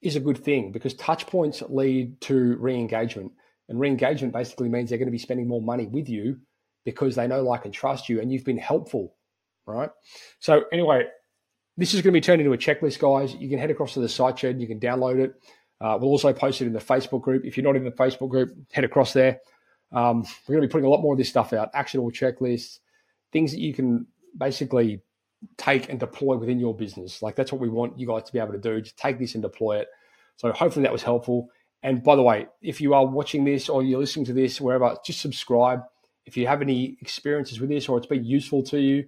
is 0.00 0.14
a 0.14 0.20
good 0.20 0.38
thing 0.38 0.70
because 0.70 0.94
touch 0.94 1.26
points 1.26 1.60
lead 1.68 2.20
to 2.22 2.56
re-engagement. 2.56 3.32
And 3.68 3.80
re-engagement 3.80 4.32
basically 4.32 4.68
means 4.68 4.90
they're 4.90 4.98
going 4.98 5.08
to 5.08 5.12
be 5.12 5.18
spending 5.18 5.48
more 5.48 5.60
money 5.60 5.86
with 5.86 6.08
you 6.08 6.38
because 6.84 7.16
they 7.16 7.26
know, 7.26 7.42
like, 7.42 7.64
and 7.64 7.74
trust 7.74 8.08
you, 8.08 8.20
and 8.20 8.30
you've 8.30 8.44
been 8.44 8.58
helpful, 8.58 9.16
right? 9.66 9.90
So 10.38 10.64
anyway, 10.70 11.06
this 11.76 11.94
is 11.94 12.02
going 12.02 12.12
to 12.12 12.16
be 12.16 12.20
turned 12.20 12.42
into 12.42 12.52
a 12.52 12.58
checklist, 12.58 13.00
guys. 13.00 13.34
You 13.34 13.48
can 13.48 13.58
head 13.58 13.70
across 13.70 13.94
to 13.94 14.00
the 14.00 14.08
site 14.08 14.38
shed, 14.38 14.60
you 14.60 14.68
can 14.68 14.78
download 14.78 15.18
it. 15.18 15.34
Uh, 15.80 15.98
we'll 16.00 16.10
also 16.10 16.32
post 16.32 16.60
it 16.60 16.66
in 16.66 16.72
the 16.72 16.78
Facebook 16.78 17.22
group. 17.22 17.44
If 17.44 17.56
you're 17.56 17.64
not 17.64 17.74
in 17.74 17.82
the 17.82 17.90
Facebook 17.90 18.28
group, 18.28 18.54
head 18.72 18.84
across 18.84 19.12
there. 19.14 19.40
Um, 19.90 20.22
we're 20.46 20.56
going 20.56 20.62
to 20.62 20.68
be 20.68 20.72
putting 20.72 20.86
a 20.86 20.90
lot 20.90 21.02
more 21.02 21.14
of 21.14 21.18
this 21.18 21.28
stuff 21.28 21.52
out 21.52 21.70
actionable 21.74 22.10
checklists, 22.10 22.78
things 23.34 23.50
that 23.52 23.60
you 23.60 23.74
can 23.74 24.06
basically 24.38 25.02
take 25.58 25.90
and 25.90 26.00
deploy 26.00 26.36
within 26.36 26.58
your 26.58 26.74
business. 26.74 27.20
Like 27.20 27.36
that's 27.36 27.52
what 27.52 27.60
we 27.60 27.68
want 27.68 27.98
you 27.98 28.06
guys 28.06 28.22
to 28.22 28.32
be 28.32 28.38
able 28.38 28.52
to 28.52 28.58
do. 28.58 28.80
Just 28.80 28.96
take 28.96 29.18
this 29.18 29.34
and 29.34 29.42
deploy 29.42 29.80
it. 29.80 29.88
So 30.36 30.50
hopefully 30.52 30.84
that 30.84 30.92
was 30.92 31.02
helpful. 31.02 31.48
And 31.82 32.02
by 32.02 32.16
the 32.16 32.22
way, 32.22 32.46
if 32.62 32.80
you 32.80 32.94
are 32.94 33.04
watching 33.04 33.44
this 33.44 33.68
or 33.68 33.82
you're 33.82 34.00
listening 34.00 34.24
to 34.26 34.32
this, 34.32 34.60
wherever, 34.60 34.96
just 35.04 35.20
subscribe. 35.20 35.80
If 36.24 36.36
you 36.36 36.46
have 36.46 36.62
any 36.62 36.96
experiences 37.02 37.60
with 37.60 37.68
this 37.68 37.88
or 37.88 37.98
it's 37.98 38.06
been 38.06 38.24
useful 38.24 38.62
to 38.64 38.80
you, 38.80 39.04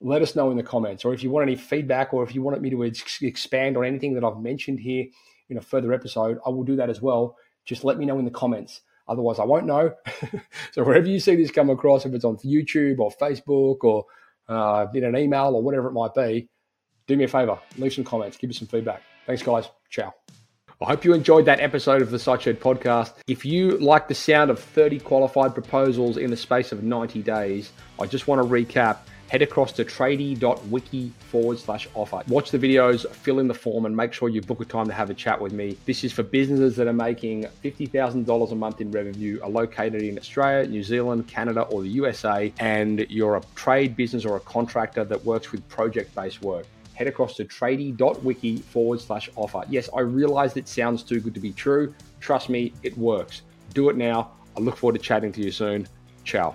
let 0.00 0.22
us 0.22 0.36
know 0.36 0.50
in 0.50 0.56
the 0.56 0.62
comments. 0.62 1.04
Or 1.04 1.14
if 1.14 1.22
you 1.22 1.30
want 1.30 1.48
any 1.48 1.56
feedback 1.56 2.12
or 2.12 2.22
if 2.22 2.34
you 2.34 2.42
want 2.42 2.60
me 2.60 2.70
to 2.70 2.82
expand 3.22 3.76
on 3.76 3.84
anything 3.84 4.14
that 4.14 4.22
I've 4.22 4.38
mentioned 4.38 4.78
here 4.78 5.06
in 5.48 5.56
a 5.56 5.62
further 5.62 5.92
episode, 5.92 6.38
I 6.46 6.50
will 6.50 6.64
do 6.64 6.76
that 6.76 6.90
as 6.90 7.00
well. 7.00 7.36
Just 7.64 7.82
let 7.82 7.98
me 7.98 8.04
know 8.04 8.18
in 8.18 8.26
the 8.26 8.30
comments. 8.30 8.82
Otherwise, 9.06 9.38
I 9.38 9.44
won't 9.44 9.66
know. 9.66 9.92
so 10.72 10.82
wherever 10.84 11.06
you 11.06 11.20
see 11.20 11.36
this 11.36 11.50
come 11.50 11.70
across, 11.70 12.06
if 12.06 12.14
it's 12.14 12.24
on 12.24 12.36
YouTube 12.38 12.98
or 12.98 13.10
Facebook 13.10 13.84
or 13.84 14.06
uh, 14.48 14.86
in 14.94 15.04
an 15.04 15.16
email 15.16 15.54
or 15.54 15.62
whatever 15.62 15.88
it 15.88 15.92
might 15.92 16.14
be, 16.14 16.48
do 17.06 17.16
me 17.16 17.24
a 17.24 17.28
favor, 17.28 17.58
leave 17.76 17.92
some 17.92 18.04
comments, 18.04 18.36
give 18.36 18.48
me 18.48 18.54
some 18.54 18.68
feedback. 18.68 19.02
Thanks, 19.26 19.42
guys. 19.42 19.68
Ciao. 19.90 20.14
I 20.80 20.86
hope 20.86 21.04
you 21.04 21.14
enjoyed 21.14 21.44
that 21.44 21.60
episode 21.60 22.02
of 22.02 22.10
the 22.10 22.18
Side 22.18 22.40
podcast. 22.60 23.12
If 23.28 23.44
you 23.44 23.78
like 23.78 24.08
the 24.08 24.14
sound 24.14 24.50
of 24.50 24.58
30 24.58 25.00
qualified 25.00 25.54
proposals 25.54 26.16
in 26.16 26.30
the 26.30 26.36
space 26.36 26.72
of 26.72 26.82
90 26.82 27.22
days, 27.22 27.72
I 28.00 28.06
just 28.06 28.26
want 28.26 28.42
to 28.42 28.48
recap. 28.48 28.98
Head 29.28 29.42
across 29.42 29.72
to 29.72 29.84
tradie.wiki 29.84 31.12
forward 31.30 31.58
slash 31.58 31.88
offer. 31.94 32.22
Watch 32.28 32.50
the 32.50 32.58
videos, 32.58 33.08
fill 33.10 33.38
in 33.38 33.48
the 33.48 33.54
form, 33.54 33.86
and 33.86 33.96
make 33.96 34.12
sure 34.12 34.28
you 34.28 34.40
book 34.40 34.60
a 34.60 34.64
time 34.64 34.86
to 34.86 34.92
have 34.92 35.10
a 35.10 35.14
chat 35.14 35.40
with 35.40 35.52
me. 35.52 35.76
This 35.86 36.04
is 36.04 36.12
for 36.12 36.22
businesses 36.22 36.76
that 36.76 36.86
are 36.86 36.92
making 36.92 37.46
$50,000 37.64 38.52
a 38.52 38.54
month 38.54 38.80
in 38.80 38.90
revenue, 38.90 39.40
are 39.42 39.50
located 39.50 40.02
in 40.02 40.18
Australia, 40.18 40.68
New 40.68 40.82
Zealand, 40.82 41.26
Canada, 41.26 41.62
or 41.62 41.82
the 41.82 41.88
USA, 41.88 42.52
and 42.60 43.06
you're 43.08 43.36
a 43.36 43.42
trade 43.54 43.96
business 43.96 44.24
or 44.24 44.36
a 44.36 44.40
contractor 44.40 45.04
that 45.04 45.24
works 45.24 45.52
with 45.52 45.66
project 45.68 46.14
based 46.14 46.42
work 46.42 46.66
head 46.94 47.06
across 47.06 47.36
to 47.36 47.44
tradie.wiki 47.44 48.58
forward 48.58 49.00
slash 49.00 49.28
offer. 49.36 49.62
Yes, 49.68 49.88
I 49.94 50.00
realize 50.00 50.56
it 50.56 50.68
sounds 50.68 51.02
too 51.02 51.20
good 51.20 51.34
to 51.34 51.40
be 51.40 51.52
true. 51.52 51.94
Trust 52.20 52.48
me, 52.48 52.72
it 52.82 52.96
works. 52.96 53.42
Do 53.74 53.88
it 53.90 53.96
now. 53.96 54.30
I 54.56 54.60
look 54.60 54.76
forward 54.76 54.98
to 54.98 55.04
chatting 55.04 55.32
to 55.32 55.42
you 55.42 55.50
soon. 55.50 55.86
Ciao. 56.24 56.54